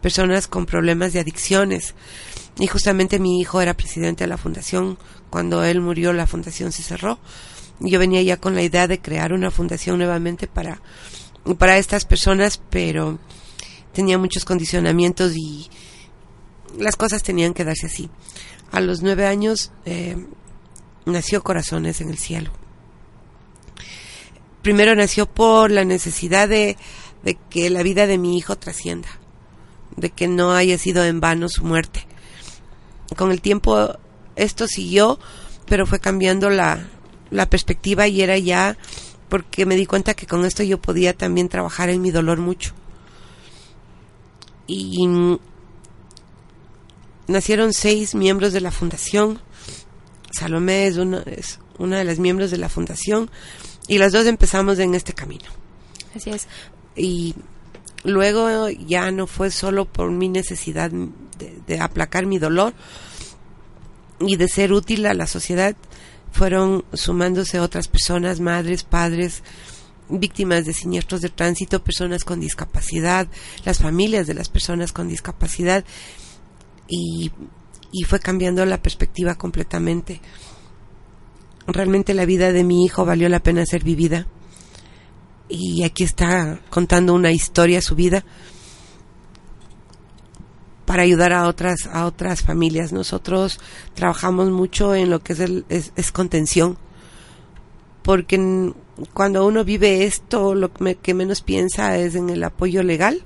[0.00, 1.94] personas con problemas de adicciones
[2.58, 4.98] y justamente mi hijo era presidente de la fundación.
[5.28, 7.18] Cuando él murió la fundación se cerró.
[7.80, 10.80] Yo venía ya con la idea de crear una fundación nuevamente para,
[11.58, 13.18] para estas personas, pero
[13.92, 15.68] tenía muchos condicionamientos y
[16.78, 18.10] las cosas tenían que darse así
[18.70, 20.16] a los nueve años eh,
[21.04, 22.50] nació Corazones en el Cielo.
[24.62, 26.76] Primero nació por la necesidad de,
[27.22, 29.08] de que la vida de mi hijo trascienda,
[29.96, 32.06] de que no haya sido en vano su muerte.
[33.16, 33.96] Con el tiempo
[34.34, 35.20] esto siguió,
[35.66, 36.88] pero fue cambiando la,
[37.30, 38.76] la perspectiva y era ya
[39.28, 42.72] porque me di cuenta que con esto yo podía también trabajar en mi dolor mucho.
[44.66, 45.06] Y
[47.26, 49.40] nacieron seis miembros de la fundación.
[50.30, 53.30] Salomé es una, es una de las miembros de la fundación
[53.88, 55.46] y las dos empezamos en este camino.
[56.14, 56.46] Así es.
[56.94, 57.34] Y
[58.04, 62.72] luego ya no fue solo por mi necesidad de, aplacar mi dolor
[64.20, 65.76] y de ser útil a la sociedad,
[66.32, 69.42] fueron sumándose otras personas, madres, padres,
[70.08, 73.26] víctimas de siniestros de tránsito, personas con discapacidad,
[73.64, 75.84] las familias de las personas con discapacidad
[76.88, 77.30] y,
[77.92, 80.20] y fue cambiando la perspectiva completamente.
[81.66, 84.26] Realmente la vida de mi hijo valió la pena ser vivida.
[85.48, 88.24] Y aquí está contando una historia, su vida,
[90.86, 92.92] para ayudar a otras, a otras familias.
[92.92, 93.60] Nosotros
[93.94, 96.78] trabajamos mucho en lo que es, el, es, contención,
[98.02, 98.72] porque
[99.12, 103.22] cuando uno vive esto, lo que menos piensa es en el apoyo legal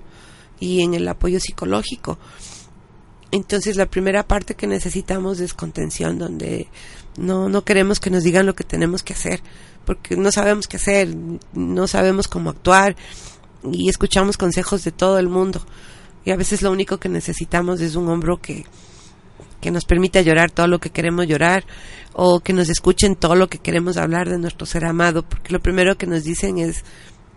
[0.59, 2.19] y en el apoyo psicológico.
[3.33, 6.69] Entonces la primera parte que necesitamos es contención, donde
[7.17, 9.41] no, no queremos que nos digan lo que tenemos que hacer,
[9.85, 11.15] porque no sabemos qué hacer,
[11.53, 12.97] no sabemos cómo actuar
[13.63, 15.65] y escuchamos consejos de todo el mundo.
[16.25, 18.67] Y a veces lo único que necesitamos es un hombro que,
[19.61, 21.65] que nos permita llorar todo lo que queremos llorar
[22.13, 25.61] o que nos escuchen todo lo que queremos hablar de nuestro ser amado, porque lo
[25.61, 26.85] primero que nos dicen es,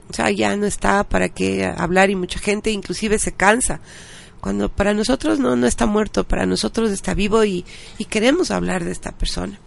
[0.09, 3.79] o sea, ya no está para qué hablar y mucha gente inclusive se cansa
[4.43, 7.63] cuando para nosotros no, no está muerto, para nosotros está vivo y,
[7.97, 9.57] y queremos hablar de esta persona.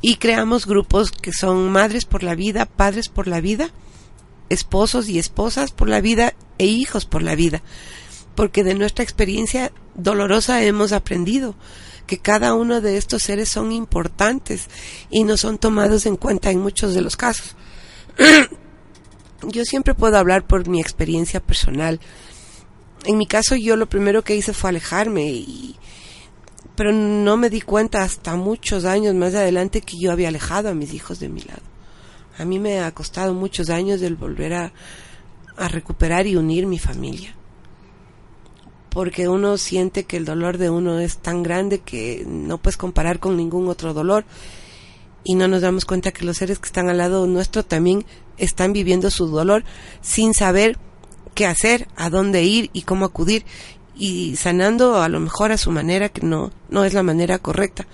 [0.00, 3.70] Y creamos grupos que son madres por la vida, padres por la vida,
[4.48, 7.62] esposos y esposas por la vida e hijos por la vida.
[8.34, 11.54] Porque de nuestra experiencia dolorosa hemos aprendido
[12.08, 14.66] que cada uno de estos seres son importantes
[15.08, 17.54] y no son tomados en cuenta en muchos de los casos.
[19.46, 22.00] Yo siempre puedo hablar por mi experiencia personal
[23.04, 25.76] en mi caso yo lo primero que hice fue alejarme y
[26.76, 30.74] pero no me di cuenta hasta muchos años más adelante que yo había alejado a
[30.74, 31.60] mis hijos de mi lado.
[32.38, 34.72] A mí me ha costado muchos años el volver a,
[35.56, 37.36] a recuperar y unir mi familia.
[38.88, 43.18] Porque uno siente que el dolor de uno es tan grande que no puedes comparar
[43.20, 44.24] con ningún otro dolor
[45.24, 48.04] y no nos damos cuenta que los seres que están al lado nuestro también
[48.38, 49.64] están viviendo su dolor
[50.00, 50.78] sin saber
[51.34, 53.44] qué hacer, a dónde ir y cómo acudir
[53.94, 57.86] y sanando a lo mejor a su manera que no, no es la manera correcta.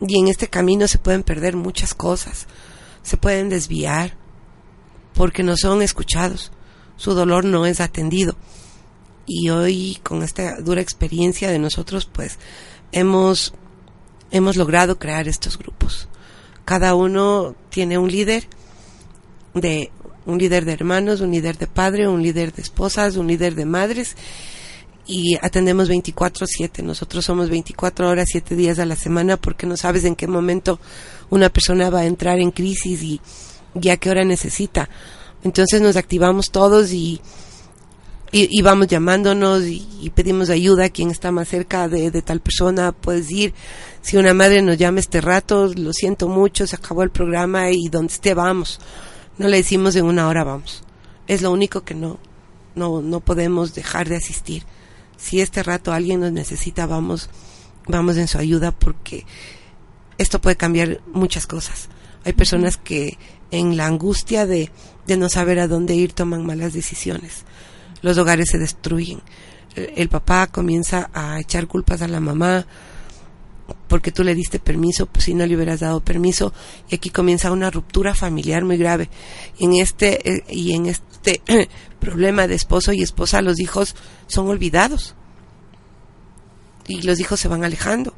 [0.00, 2.46] Y en este camino se pueden perder muchas cosas,
[3.02, 4.16] se pueden desviar
[5.14, 6.52] porque no son escuchados,
[6.96, 8.36] su dolor no es atendido.
[9.26, 12.38] Y hoy con esta dura experiencia de nosotros pues
[12.92, 13.54] hemos,
[14.30, 16.08] hemos logrado crear estos grupos.
[16.64, 18.46] Cada uno tiene un líder
[19.54, 19.90] de
[20.30, 23.66] un líder de hermanos, un líder de padre, un líder de esposas, un líder de
[23.66, 24.16] madres
[25.06, 26.82] y atendemos 24/7.
[26.82, 30.78] Nosotros somos 24 horas, 7 días a la semana porque no sabes en qué momento
[31.30, 33.20] una persona va a entrar en crisis y,
[33.80, 34.88] y a qué hora necesita.
[35.42, 37.20] Entonces nos activamos todos y,
[38.30, 42.92] y, vamos llamándonos y, pedimos ayuda a quien está más cerca de, de, tal persona.
[42.92, 43.52] Puedes ir,
[44.02, 47.88] si una madre nos llama este rato, lo siento mucho, se acabó el programa y
[47.88, 48.78] donde esté vamos.
[49.40, 50.82] No le decimos en una hora vamos.
[51.26, 52.18] Es lo único que no,
[52.74, 54.64] no, no podemos dejar de asistir.
[55.16, 57.30] Si este rato alguien nos necesita, vamos,
[57.88, 59.24] vamos en su ayuda porque
[60.18, 61.88] esto puede cambiar muchas cosas.
[62.26, 63.16] Hay personas que
[63.50, 64.70] en la angustia de,
[65.06, 67.44] de no saber a dónde ir toman malas decisiones.
[68.02, 69.22] Los hogares se destruyen.
[69.74, 72.66] El, papá comienza a echar culpas a la mamá
[73.90, 76.54] porque tú le diste permiso, pues si no le hubieras dado permiso,
[76.88, 79.10] y aquí comienza una ruptura familiar muy grave.
[79.58, 81.42] En este, eh, y en este
[81.98, 83.96] problema de esposo y esposa, los hijos
[84.28, 85.16] son olvidados.
[86.86, 88.14] Y los hijos se van alejando.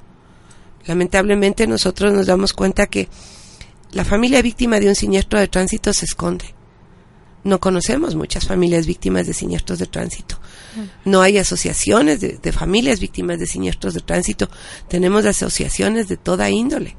[0.85, 3.09] Lamentablemente nosotros nos damos cuenta que
[3.93, 6.55] la familia víctima de un siniestro de tránsito se esconde.
[7.45, 10.39] No conocemos muchas familias víctimas de siniestros de tránsito.
[11.05, 14.49] No hay asociaciones de, familias víctimas de siniestros de tránsito.
[14.89, 16.97] Tenemos asociaciones de toda índole.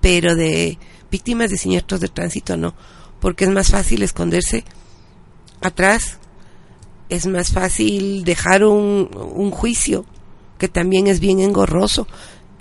[0.00, 0.78] Pero de
[1.10, 2.74] víctimas de siniestros de tránsito no.
[3.20, 4.64] Porque es más fácil esconderse
[5.60, 6.18] atrás.
[7.08, 10.04] Es más fácil dejar un juicio
[10.58, 12.06] que también es bien engorroso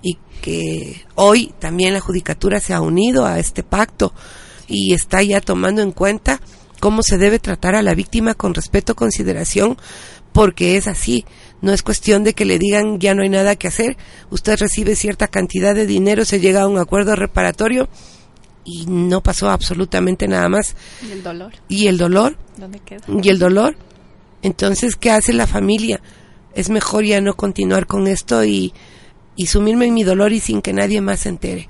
[0.02, 4.14] y que hoy también la judicatura se ha unido a este pacto
[4.68, 6.40] y está ya tomando en cuenta
[6.80, 9.78] cómo se debe tratar a la víctima con respeto, consideración,
[10.34, 11.26] porque es así.
[11.62, 13.98] No es cuestión de que le digan ya no hay nada que hacer,
[14.30, 17.90] usted recibe cierta cantidad de dinero, se llega a un acuerdo reparatorio
[18.64, 20.76] y no pasó absolutamente nada más.
[21.08, 21.54] ¿Y el dolor?
[21.68, 22.38] ¿Y el dolor?
[22.58, 23.04] ¿Dónde queda?
[23.08, 23.76] ¿Y el dolor?
[24.44, 26.02] Entonces, ¿qué hace la familia?
[26.54, 28.74] Es mejor ya no continuar con esto y
[29.38, 31.70] y sumirme en mi dolor y sin que nadie más se entere.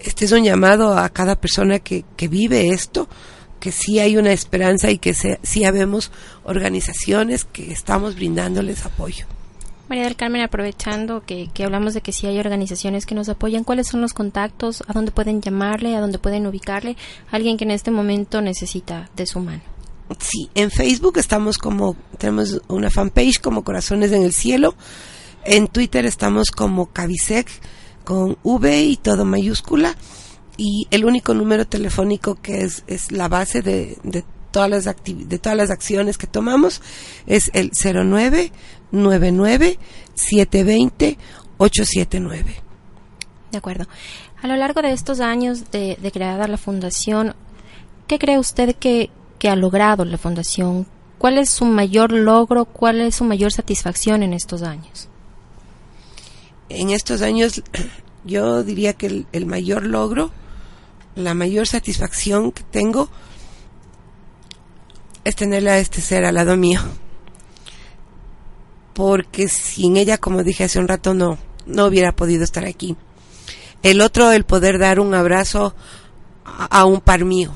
[0.00, 3.08] Este es un llamado a cada persona que, que vive esto,
[3.58, 6.10] que sí hay una esperanza y que se, sí habemos
[6.44, 9.26] organizaciones que estamos brindándoles apoyo.
[9.88, 13.64] María del Carmen, aprovechando que, que, hablamos de que sí hay organizaciones que nos apoyan,
[13.64, 14.84] ¿cuáles son los contactos?
[14.86, 15.96] ¿A dónde pueden llamarle?
[15.96, 16.96] ¿A dónde pueden ubicarle?
[17.30, 19.62] Alguien que en este momento necesita de su mano.
[20.18, 24.74] Sí, en Facebook estamos como, tenemos una fanpage como Corazones en el Cielo.
[25.44, 27.48] En Twitter estamos como Cavisec
[28.04, 29.94] con V y todo mayúscula.
[30.58, 35.38] Y el único número telefónico que es, es la base de, de todas las de
[35.38, 36.82] todas las acciones que tomamos
[37.26, 39.78] es el 0999
[40.14, 41.16] 720
[41.58, 42.56] 879.
[43.52, 43.86] De acuerdo.
[44.42, 47.34] A lo largo de estos años de, de creada la fundación,
[48.06, 50.86] ¿qué cree usted que, que ha logrado la fundación?
[51.18, 52.64] ¿Cuál es su mayor logro?
[52.64, 55.08] ¿Cuál es su mayor satisfacción en estos años?
[56.68, 57.62] en estos años
[58.24, 60.30] yo diría que el, mayor logro,
[61.18, 63.08] la mayor satisfacción que tengo
[65.24, 66.80] es tenerla a este ser al lado mío.
[68.94, 72.96] Porque sin ella, como dije hace un rato, no, no hubiera podido estar aquí.
[73.82, 75.74] El otro, el poder dar un abrazo
[76.44, 77.52] a, un par mío,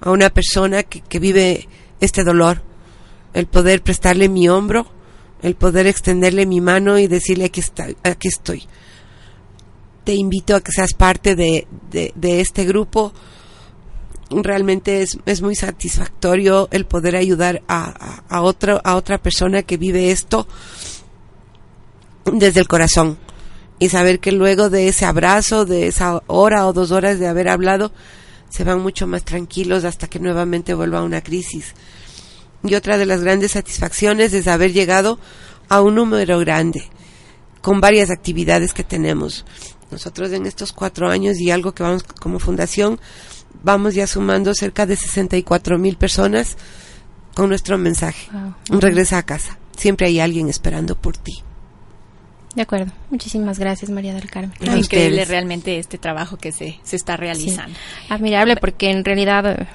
[0.00, 1.68] a una persona que, que vive
[2.00, 2.62] este dolor.
[3.34, 4.86] El poder prestarle mi hombro
[5.42, 8.64] el poder extenderle mi mano y decirle aquí, está, aquí estoy.
[10.08, 13.12] Te invito a que seas parte de, de, este grupo.
[14.30, 19.76] Realmente es, es, muy satisfactorio el poder ayudar a, a, otro, a otra persona que
[19.76, 20.48] vive esto
[22.24, 23.18] desde el corazón
[23.78, 27.50] y saber que luego de ese abrazo, de esa hora o dos horas de haber
[27.50, 27.92] hablado,
[28.48, 31.74] se van mucho más tranquilos hasta que nuevamente vuelva una crisis.
[32.64, 35.18] Y otra de las grandes satisfacciones es haber llegado
[35.68, 36.84] a un número grande,
[37.60, 39.44] con varias actividades que tenemos.
[39.90, 43.00] Nosotros en estos cuatro años y algo que vamos como fundación,
[43.62, 46.56] vamos ya sumando cerca de 64 mil personas
[47.34, 48.28] con nuestro mensaje.
[48.68, 49.58] Regresa a casa.
[49.76, 51.42] Siempre hay alguien esperando por ti.
[52.54, 52.90] De acuerdo.
[53.10, 54.52] Muchísimas gracias, María del Carmen.
[54.76, 57.76] Increíble realmente este trabajo que se, se está realizando.
[58.08, 59.68] Admirable porque en realidad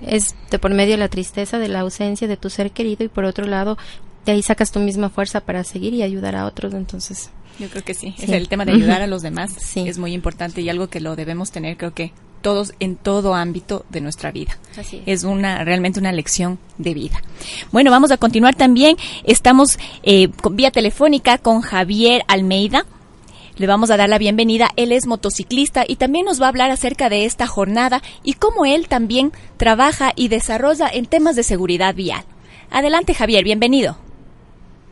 [0.00, 3.24] es de por medio la tristeza de la ausencia de tu ser querido y por
[3.24, 3.76] otro lado
[4.24, 7.84] de ahí sacas tu misma fuerza para seguir y ayudar a otros entonces yo creo
[7.84, 9.88] que sí, es el tema de ayudar a los demás sí.
[9.88, 13.84] es muy importante y algo que lo debemos tener creo que todos en todo ámbito
[13.88, 14.58] de nuestra vida.
[14.76, 15.20] Así es.
[15.20, 15.24] es.
[15.24, 17.22] una realmente una lección de vida.
[17.72, 18.96] Bueno, vamos a continuar también.
[19.24, 22.86] Estamos eh, con, vía telefónica con Javier Almeida.
[23.56, 24.70] Le vamos a dar la bienvenida.
[24.76, 28.64] Él es motociclista y también nos va a hablar acerca de esta jornada y cómo
[28.64, 32.24] él también trabaja y desarrolla en temas de seguridad vial.
[32.70, 33.98] Adelante, Javier, bienvenido.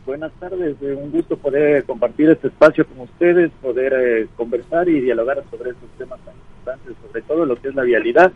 [0.07, 5.01] Buenas tardes, eh, un gusto poder compartir este espacio con ustedes, poder eh, conversar y
[5.01, 8.33] dialogar sobre estos temas tan importantes, sobre todo lo que es la vialidad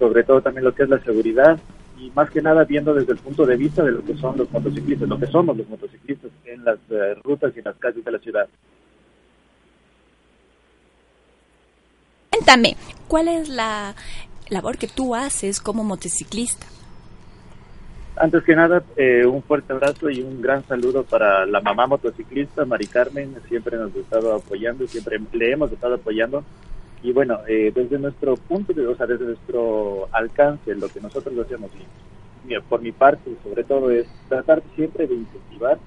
[0.00, 1.60] sobre todo también lo que es la seguridad
[1.98, 4.50] y más que nada viendo desde el punto de vista de lo que son los
[4.50, 8.10] motociclistas, lo que somos los motociclistas en las eh, rutas y en las calles de
[8.10, 8.48] la ciudad.
[12.30, 13.94] Cuéntame, ¿cuál es la
[14.48, 16.66] labor que tú haces como motociclista?
[18.20, 22.66] Antes que nada, eh, un fuerte abrazo y un gran saludo para la mamá motociclista,
[22.66, 26.44] Mari Carmen, siempre nos ha estado apoyando, siempre le hemos estado apoyando.
[27.02, 31.34] Y bueno, eh, desde nuestro punto de o sea, desde nuestro alcance, lo que nosotros
[31.38, 31.70] hacemos,
[32.46, 35.78] y, por mi parte, sobre todo, es tratar siempre de incentivar,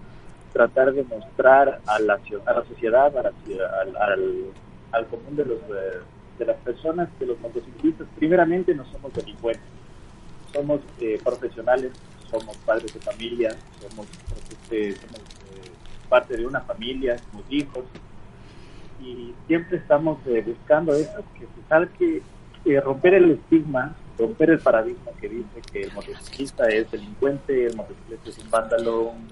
[0.53, 2.15] tratar de mostrar a la,
[2.47, 4.47] a la sociedad, al,
[4.91, 5.99] al, común de, los, eh,
[6.39, 9.61] de las personas que los motociclistas, primeramente, no somos delincuentes,
[10.51, 10.81] somos
[11.23, 11.91] profesionales
[12.39, 14.07] somos padres de familia, somos,
[14.49, 14.95] este, eh,
[16.09, 17.84] parte de una familia, somos hijos,
[18.99, 24.59] y siempre estamos eh, buscando eso, que se salga, eh, romper el estigma, romper el
[24.59, 29.27] paradigma que dice que el motociclista es delincuente, el motociclista es un vándalo, un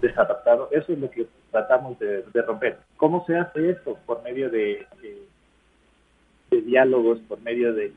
[0.00, 2.78] desadaptado, eso es lo que tratamos de, romper.
[2.96, 3.98] ¿Cómo se hace esto?
[4.06, 4.86] Por medio de,
[6.50, 7.92] de diálogos, por medio de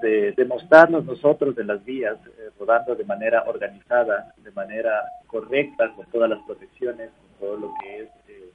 [0.00, 5.92] de, de, mostrarnos nosotros de las vías, eh, rodando de manera organizada, de manera correcta,
[5.94, 8.50] con todas las protecciones, con todo lo que es, eh,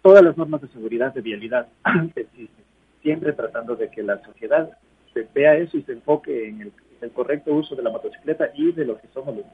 [0.00, 1.68] todas las normas de seguridad, de vialidad
[3.02, 4.70] siempre tratando de que la sociedad
[5.12, 6.72] se vea eso y se enfoque en el,
[7.12, 9.44] correcto uso de la motocicleta y de lo que somos los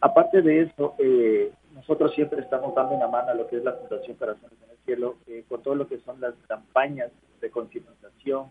[0.00, 3.72] Aparte de eso, eh, nosotros siempre estamos dando una mano a lo que es la
[3.72, 7.10] Fundación Corazones en el Cielo, eh, con todo lo que son las campañas
[7.40, 8.46] de concientización,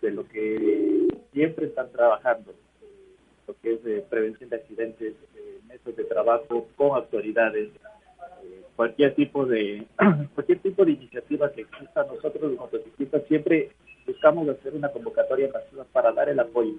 [0.00, 2.86] de lo que siempre están trabajando, eh,
[3.46, 5.14] lo que es de prevención de accidentes,
[5.68, 7.68] métodos de trabajo con autoridades,
[8.42, 9.86] eh, cualquier tipo de
[10.34, 13.70] cualquier tipo de iniciativa que exista, nosotros los motociclistas siempre
[14.06, 16.74] buscamos hacer una convocatoria masiva para dar el apoyo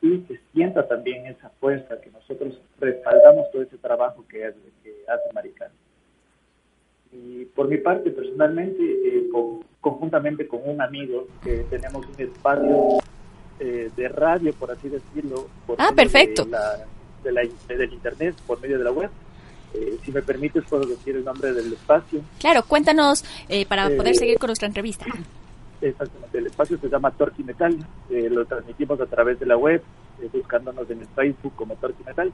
[0.00, 4.92] y que sienta también esa fuerza que nosotros respaldamos todo ese trabajo que hace, que.
[7.12, 9.28] Y por mi parte, personalmente, eh,
[9.82, 12.98] conjuntamente con un amigo, que tenemos un espacio
[13.58, 15.48] eh, de radio, por así decirlo.
[15.66, 16.44] Por ah, perfecto.
[16.44, 19.10] De la, del internet, por medio de la web.
[19.74, 22.20] Eh, si me permites, puedo decir el nombre del espacio.
[22.38, 23.24] Claro, cuéntanos
[23.68, 25.04] para poder seguir con nuestra entrevista.
[25.80, 27.76] Exactamente, el espacio se llama Torque Metal,
[28.08, 29.82] lo transmitimos a través de la web,
[30.32, 32.32] buscándonos en el Facebook como Torque Metal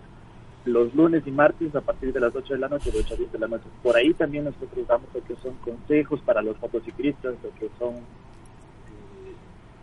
[0.68, 3.16] los lunes y martes a partir de las 8 de la noche, de 8 a
[3.16, 3.64] 10 de la noche.
[3.82, 7.94] Por ahí también nosotros damos lo que son consejos para los motociclistas, lo que son
[7.96, 9.34] eh,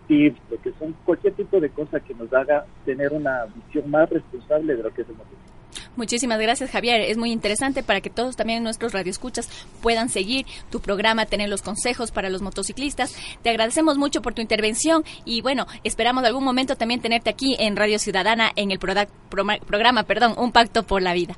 [0.08, 4.10] tips, lo que son cualquier tipo de cosa que nos haga tener una visión más
[4.10, 5.55] responsable de lo que es el motociclismo.
[5.96, 7.02] Muchísimas gracias, Javier.
[7.02, 9.50] Es muy interesante para que todos también nuestros radioescuchas
[9.82, 13.16] puedan seguir tu programa, tener los consejos para los motociclistas.
[13.42, 17.76] Te agradecemos mucho por tu intervención y bueno, esperamos algún momento también tenerte aquí en
[17.76, 21.36] Radio Ciudadana en el programa, perdón, Un Pacto por la Vida.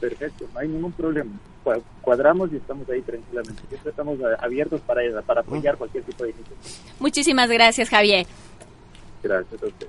[0.00, 1.30] Perfecto, no hay ningún problema.
[2.00, 3.62] Cuadramos y estamos ahí tranquilamente.
[3.84, 6.56] estamos abiertos para, para apoyar cualquier tipo de iniciativa.
[6.98, 8.26] Muchísimas gracias, Javier.
[9.22, 9.88] Gracias a usted.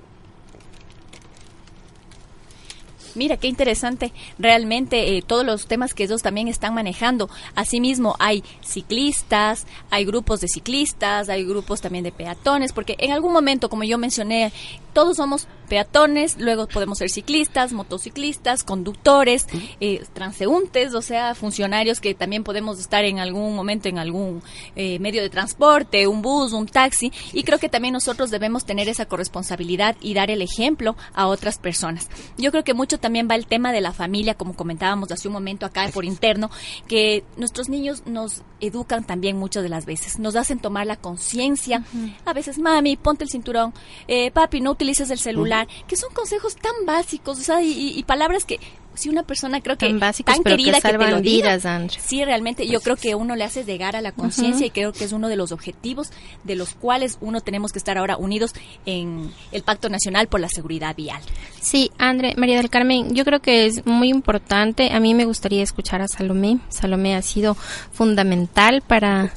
[3.20, 7.28] Mira, qué interesante realmente eh, todos los temas que ellos también están manejando.
[7.54, 13.34] Asimismo, hay ciclistas, hay grupos de ciclistas, hay grupos también de peatones, porque en algún
[13.34, 14.54] momento, como yo mencioné,
[14.94, 19.46] todos somos peatones, luego podemos ser ciclistas, motociclistas, conductores,
[19.80, 24.42] eh, transeúntes, o sea, funcionarios que también podemos estar en algún momento en algún
[24.74, 28.88] eh, medio de transporte, un bus, un taxi, y creo que también nosotros debemos tener
[28.88, 32.08] esa corresponsabilidad y dar el ejemplo a otras personas.
[32.36, 35.34] Yo creo que mucho también va el tema de la familia, como comentábamos hace un
[35.34, 36.50] momento acá por interno,
[36.86, 41.84] que nuestros niños nos educan también muchas de las veces, nos hacen tomar la conciencia,
[42.24, 43.72] a veces, mami, ponte el cinturón,
[44.08, 48.44] eh, papi, no utilices el celular, que son consejos tan básicos, o sea, y, palabras
[48.44, 48.58] que
[48.94, 52.66] si una persona creo que tan, básicos, tan querida que, te lo diga, sí realmente
[52.66, 55.28] yo creo que uno le hace llegar a la conciencia y creo que es uno
[55.28, 56.10] de los objetivos
[56.44, 58.52] de los cuales uno tenemos que estar ahora unidos
[58.86, 61.22] en el Pacto Nacional por la Seguridad Vial.
[61.60, 64.92] Sí, André, María del Carmen, yo creo que es muy importante.
[64.92, 66.58] A mí me gustaría escuchar a Salomé.
[66.68, 69.32] Salomé ha sido fundamental para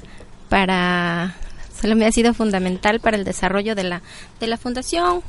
[0.50, 1.36] para
[1.74, 4.02] Salomé ha sido fundamental para el desarrollo de la
[4.40, 5.22] de la fundación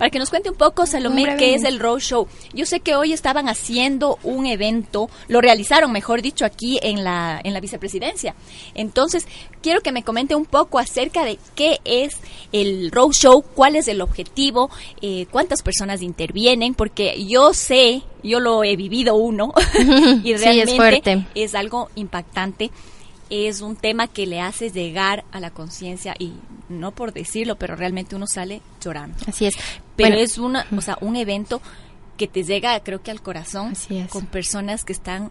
[0.00, 2.26] para que nos cuente un poco, Salomé, qué es el Roadshow.
[2.54, 7.38] Yo sé que hoy estaban haciendo un evento, lo realizaron, mejor dicho, aquí en la,
[7.44, 8.34] en la vicepresidencia.
[8.74, 9.28] Entonces,
[9.60, 12.16] quiero que me comente un poco acerca de qué es
[12.50, 14.70] el Roadshow, cuál es el objetivo,
[15.02, 19.52] eh, cuántas personas intervienen, porque yo sé, yo lo he vivido uno,
[20.24, 22.70] y realmente es, es algo impactante
[23.30, 26.32] es un tema que le hace llegar a la conciencia y
[26.68, 29.16] no por decirlo, pero realmente uno sale llorando.
[29.26, 29.54] Así es.
[29.96, 30.22] Pero Bueno.
[30.24, 31.62] es una, o sea, un evento
[32.16, 33.72] que te llega, creo que al corazón,
[34.10, 35.30] con personas que están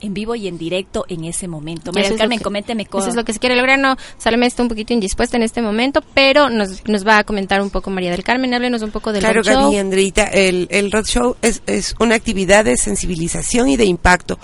[0.00, 1.90] en vivo y en directo en ese momento.
[1.90, 3.08] Eso María lo Carmen, que- coménteme Eso cosas.
[3.10, 3.80] es lo que se quiere lograr.
[3.80, 7.60] No, Salomé está un poquito indispuesta en este momento, pero nos, nos va a comentar
[7.60, 8.54] un poco María del Carmen.
[8.54, 9.64] Háblenos un poco del Claro, roadshow.
[9.64, 14.38] Gaby y Andreita, el, el roadshow es, es una actividad de sensibilización y de impacto.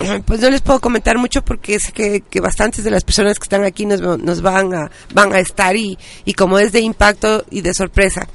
[0.24, 3.44] Pues no les puedo comentar mucho porque sé que, que bastantes de las personas que
[3.44, 7.44] están aquí nos, nos van, a, van a estar y, y como es de impacto
[7.50, 8.26] y de sorpresa.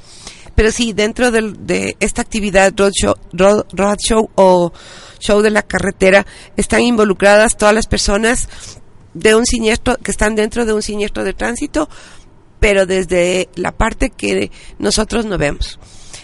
[0.54, 4.72] Pero sí, dentro de esta actividad roadshow, road, roadshow o
[5.18, 8.48] show de la carretera están involucradas todas las personas
[9.12, 11.90] de un siniestro que están dentro de un siniestro de tránsito,
[12.58, 15.78] pero desde la parte que nosotros no vemos.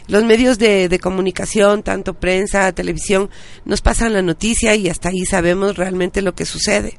[0.09, 3.31] Los medios de, de comunicación, tanto prensa, televisión,
[3.65, 6.99] nos pasan la noticia y hasta ahí sabemos realmente lo que sucede.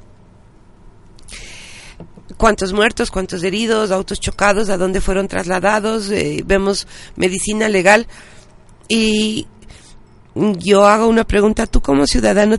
[2.37, 8.07] Cuántos muertos, cuántos heridos, autos chocados, a dónde fueron trasladados, eh, vemos medicina legal
[8.87, 9.47] y
[10.35, 12.57] yo hago una pregunta, tú como ciudadano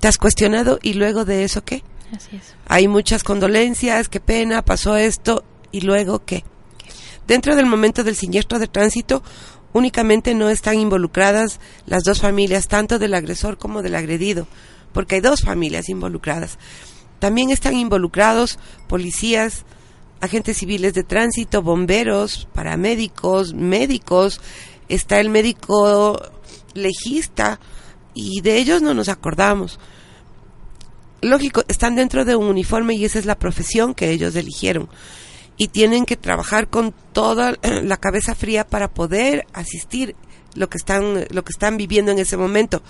[0.00, 1.84] te has cuestionado y luego de eso qué?
[2.14, 2.54] Así es.
[2.66, 6.44] Hay muchas condolencias, qué pena, pasó esto, y luego qué.
[7.26, 9.22] Dentro del momento del siniestro de tránsito,
[9.72, 14.46] únicamente no están involucradas las dos familias, tanto del agresor como del agredido,
[14.92, 16.58] porque hay dos familias involucradas.
[17.18, 18.58] También están involucrados
[18.88, 19.64] policías,
[20.20, 24.40] agentes civiles de tránsito, bomberos, paramédicos, médicos,
[24.88, 26.20] está el médico
[26.74, 27.60] legista,
[28.14, 29.78] y de ellos no nos acordamos
[31.22, 34.88] lógico, están dentro de un uniforme y esa es la profesión que ellos eligieron.
[35.62, 40.16] Y tienen que trabajar con toda la cabeza fría para poder asistir
[40.56, 42.82] lo que están, lo que están viviendo en ese momento.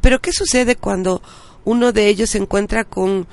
[0.00, 1.20] Pero ¿qué sucede cuando
[1.64, 3.26] uno de ellos se encuentra con,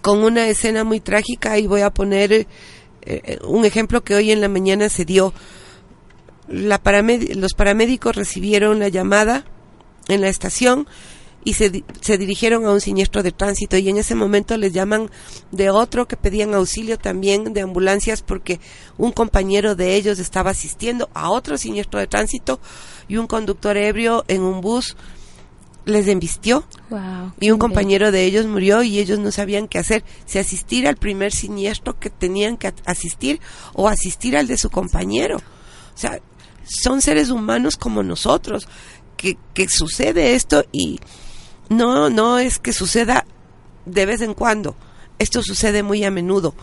[0.00, 1.58] con una escena muy trágica?
[1.58, 2.46] Y voy a poner eh,
[3.02, 5.34] eh, un ejemplo que hoy en la mañana se dio.
[6.46, 6.80] La
[7.34, 9.44] los paramédicos recibieron la llamada
[10.06, 10.86] en la estación
[11.44, 15.10] y se, se dirigieron a un siniestro de tránsito y en ese momento les llaman
[15.52, 18.60] de otro que pedían auxilio también de ambulancias porque
[18.98, 22.60] un compañero de ellos estaba asistiendo a otro siniestro de tránsito
[23.08, 24.96] y un conductor ebrio en un bus
[25.86, 27.32] les embistió Wow.
[27.40, 30.96] y un compañero de ellos murió y ellos no sabían qué hacer, si asistir al
[30.96, 33.40] primer siniestro que tenían que asistir
[33.72, 35.36] o asistir al de su compañero.
[35.38, 36.20] O sea,
[36.64, 38.68] son seres humanos como nosotros,
[39.16, 40.98] que, que sucede esto y
[41.70, 43.24] no, no es que suceda
[43.86, 44.76] de vez en cuando,
[45.18, 46.54] esto sucede muy a menudo.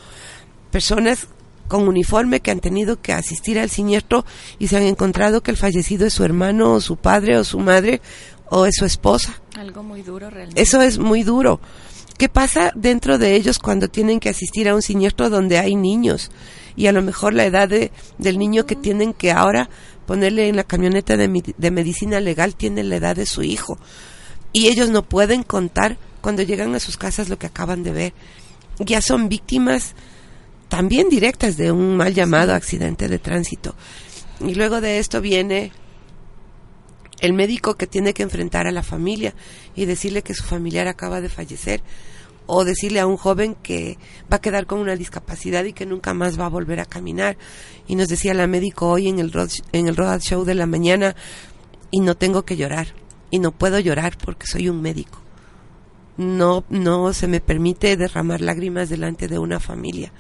[0.72, 1.28] Personas
[1.68, 4.26] con uniforme que han tenido que asistir al siniestro
[4.60, 7.60] y se han encontrado que el fallecido es su hermano o su padre o su
[7.60, 8.02] madre
[8.50, 9.42] o es su esposa.
[9.56, 10.62] Algo muy duro realmente.
[10.62, 11.60] Eso es muy duro.
[12.18, 16.32] ¿Qué pasa dentro de ellos cuando tienen que asistir a un siniestro donde hay niños?
[16.76, 19.70] Y a lo mejor la edad de, del niño que tienen que ahora
[20.06, 23.78] ponerle en la camioneta de, de medicina legal tiene la edad de su hijo.
[24.58, 28.14] Y ellos no pueden contar cuando llegan a sus casas lo que acaban de ver.
[28.80, 29.94] Ya son víctimas
[30.68, 33.76] también directas de un mal llamado accidente de tránsito.
[34.40, 35.72] Y luego de esto viene
[37.20, 39.36] el médico que tiene que enfrentar a la familia
[39.76, 41.84] y decirle que su familiar acaba de fallecer
[42.48, 46.16] o decirle a un joven que va a quedar con una discapacidad y que nunca
[46.16, 47.38] más va a volver a caminar
[47.88, 50.66] y nos decía la médico hoy en el road, en el road show de la
[50.66, 51.16] mañana
[51.92, 55.20] y no tengo que llorar y no puedo llorar porque soy un médico.
[56.18, 60.12] No no se me permite derramar lágrimas delante de una familia.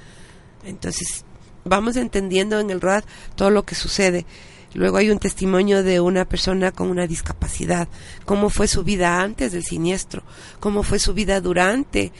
[0.63, 1.25] Entonces
[1.65, 3.03] vamos entendiendo en el RAD
[3.35, 4.25] todo lo que sucede.
[4.73, 7.87] Luego hay un testimonio de una persona con una discapacidad,
[8.25, 10.23] cómo fue su vida antes del siniestro,
[10.59, 12.11] cómo fue su vida durante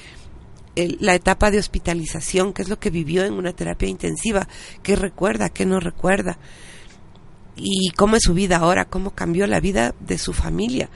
[0.75, 4.47] la etapa de hospitalización, qué es lo que vivió en una terapia intensiva,
[4.83, 6.37] qué recuerda, qué no recuerda,
[7.57, 10.89] y cómo es su vida ahora, cómo cambió la vida de su familia.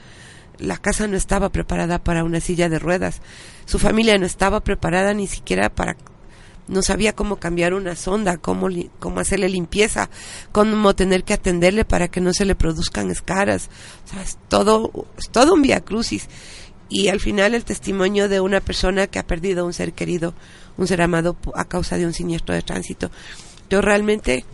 [0.58, 3.20] La casa no estaba preparada para una silla de ruedas,
[3.64, 5.96] su familia no estaba preparada ni siquiera para
[6.68, 10.08] no sabía cómo cambiar una sonda, cómo, li- cómo hacerle limpieza,
[10.52, 13.68] cómo tener que atenderle para que no se le produzcan escaras.
[14.06, 16.28] O sea, es todo, todo un via crucis.
[16.88, 20.34] Y al final el testimonio de una persona que ha perdido un ser querido,
[20.76, 23.10] un ser amado a causa de un siniestro de tránsito.
[23.68, 24.44] Yo realmente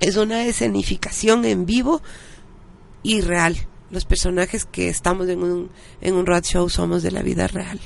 [0.00, 2.02] es una escenificación en vivo
[3.02, 3.56] y real.
[3.90, 5.70] Los personajes que estamos en un,
[6.00, 7.80] en un road show somos de la vida real.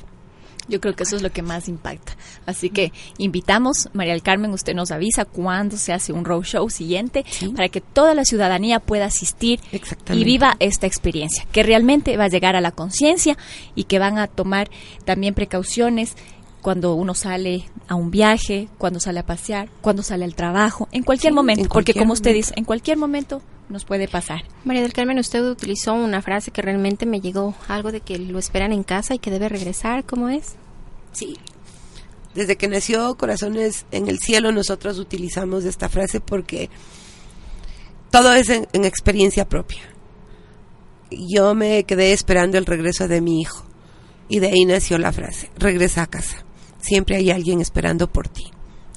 [0.67, 2.17] Yo creo que eso es lo que más impacta.
[2.47, 7.25] Así que invitamos, María del Carmen, usted nos avisa cuándo se hace un roadshow siguiente
[7.55, 9.61] para que toda la ciudadanía pueda asistir
[10.11, 13.37] y viva esta experiencia, que realmente va a llegar a la conciencia
[13.75, 14.71] y que van a tomar
[15.05, 16.17] también precauciones
[16.65, 21.03] cuando uno sale a un viaje, cuando sale a pasear, cuando sale al trabajo, en
[21.03, 24.45] cualquier momento, porque como usted dice, en cualquier momento nos puede pasar.
[24.65, 28.39] María del Carmen, usted utilizó una frase que realmente me llegó, algo de que lo
[28.39, 30.55] esperan en casa y que debe regresar, ¿cómo es?
[31.13, 31.37] Sí.
[32.35, 36.71] Desde que nació Corazones en el Cielo, nosotros utilizamos esta frase porque
[38.11, 39.83] todo es en, en experiencia propia.
[41.11, 43.67] Yo me quedé esperando el regreso de mi hijo
[44.31, 46.44] y de ahí nació la frase, regresa a casa.
[46.85, 48.45] Siempre hay alguien esperando por ti.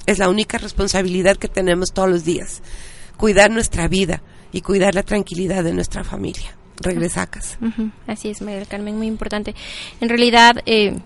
[0.06, 2.62] Es la única responsabilidad que tenemos todos los días,
[3.16, 4.22] cuidar nuestra vida
[4.52, 6.56] y cuidar la tranquilidad de nuestra familia.
[6.80, 7.58] Regresa a casa.
[8.06, 9.54] Así es, María del Carmen, muy importante.
[10.00, 10.98] En realidad, eh,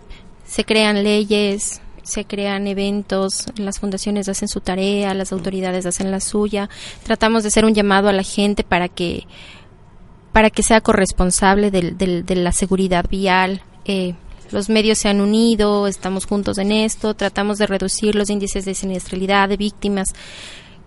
[0.46, 6.20] se crean leyes, se crean eventos, las fundaciones hacen su tarea, las autoridades hacen la
[6.20, 6.68] suya.
[7.04, 9.24] Tratamos de hacer un llamado a la gente para que
[10.32, 13.62] para que sea corresponsable del, del- de la seguridad vial.
[13.84, 14.14] Eh,
[14.52, 18.74] los medios se han unido, estamos juntos en esto, tratamos de reducir los índices de
[18.74, 20.08] siniestralidad de víctimas.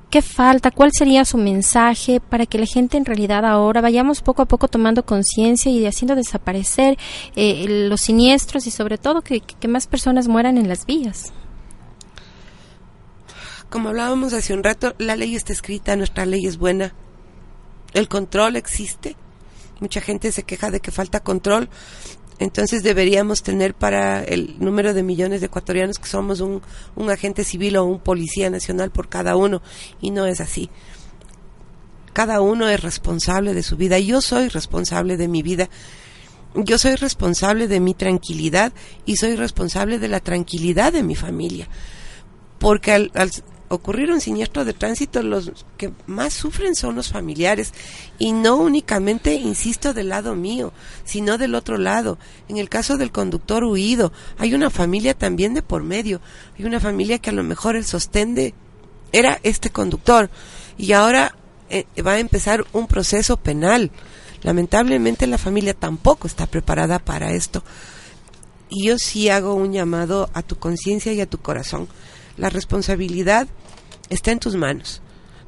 [0.09, 0.71] ¿Qué falta?
[0.71, 4.67] ¿Cuál sería su mensaje para que la gente en realidad ahora vayamos poco a poco
[4.67, 6.97] tomando conciencia y haciendo desaparecer
[7.35, 11.33] eh, los siniestros y sobre todo que, que más personas mueran en las vías?
[13.69, 16.93] Como hablábamos hace un rato, la ley está escrita, nuestra ley es buena.
[17.93, 19.15] El control existe.
[19.79, 21.69] Mucha gente se queja de que falta control.
[22.37, 26.61] Entonces deberíamos tener para el número de millones de ecuatorianos que somos un,
[27.09, 29.61] agente civil o un policía nacional por cada uno.
[30.01, 30.69] Y no es así.
[32.13, 33.99] Cada uno es responsable de su vida.
[33.99, 35.69] Yo soy responsable de mi vida.
[36.55, 38.73] Yo soy responsable de mi tranquilidad
[39.05, 41.67] y soy responsable de la tranquilidad de mi familia.
[42.59, 43.31] Porque al, al
[43.69, 47.73] ocurrir un siniestro de tránsito, los que más sufren son los familiares.
[48.19, 52.17] Y no únicamente, insisto, del lado mío, sino del otro lado.
[52.47, 56.21] En el caso del conductor huido, hay una familia también de por medio.
[56.57, 58.53] Hay una familia que a lo mejor el sostén de
[59.11, 60.29] era este conductor.
[60.77, 61.35] Y ahora
[61.69, 63.91] eh, va a empezar un proceso penal.
[64.43, 67.63] Lamentablemente la familia tampoco está preparada para esto.
[68.69, 71.87] Y yo sí hago un llamado a tu conciencia y a tu corazón.
[72.37, 73.47] La responsabilidad
[74.09, 75.01] está en tus manos.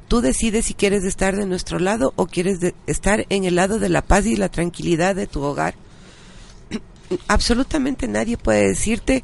[0.08, 3.78] Tú decides si quieres estar de nuestro lado o quieres de- estar en el lado
[3.78, 5.74] de la paz y la tranquilidad de tu hogar.
[7.28, 9.22] Absolutamente nadie puede decirte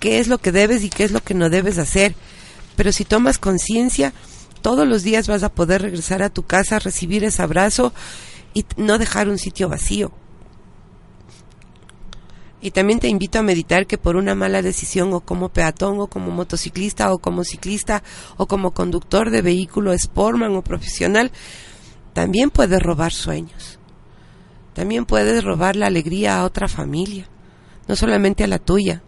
[0.00, 2.14] qué es lo que debes y qué es lo que no debes hacer.
[2.76, 4.12] Pero si tomas conciencia,
[4.62, 7.92] todos los días vas a poder regresar a tu casa, recibir ese abrazo
[8.52, 10.10] y no dejar un sitio vacío.
[12.64, 16.06] Y también te invito a meditar que por una mala decisión o como peatón o
[16.06, 18.02] como motociclista o como ciclista
[18.38, 21.30] o como conductor de vehículo sportman o profesional,
[22.14, 23.78] también puedes robar sueños.
[24.72, 27.28] También puedes robar la alegría a otra familia,
[27.86, 29.02] no solamente a la tuya.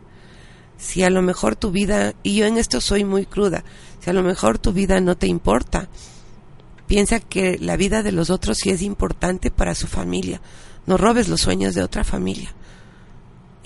[0.76, 3.64] Si a lo mejor tu vida, y yo en esto soy muy cruda,
[4.00, 5.88] si a lo mejor tu vida no te importa,
[6.86, 10.42] piensa que la vida de los otros sí es importante para su familia.
[10.84, 12.54] No robes los sueños de otra familia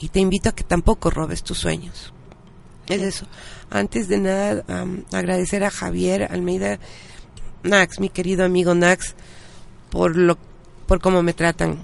[0.01, 2.13] y te invito a que tampoco robes tus sueños.
[2.89, 3.27] Es eso.
[3.71, 4.65] Antes de nada,
[5.13, 6.81] agradecer a Javier Almeida
[7.63, 9.15] Nax, mi querido amigo Nax,
[9.91, 10.39] por lo,
[10.87, 11.79] por cómo me tratan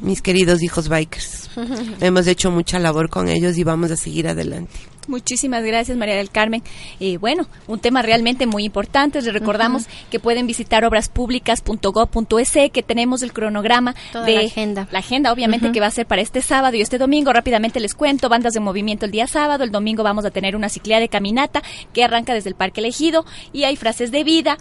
[0.00, 1.50] mis queridos hijos bikers.
[2.00, 4.74] Hemos hecho mucha labor con ellos y vamos a seguir adelante.
[5.06, 6.62] Muchísimas gracias, María del Carmen.
[6.98, 9.20] Y bueno, un tema realmente muy importante.
[9.22, 14.88] Les recordamos que pueden visitar obraspublicas.gov.es, que tenemos el cronograma Toda de la agenda.
[14.90, 17.32] La agenda, obviamente, que va a ser para este sábado y este domingo.
[17.32, 19.64] Rápidamente les cuento, bandas de movimiento el día sábado.
[19.64, 23.24] El domingo vamos a tener una ciclía de caminata que arranca desde el Parque Elegido
[23.52, 24.58] y hay frases de vida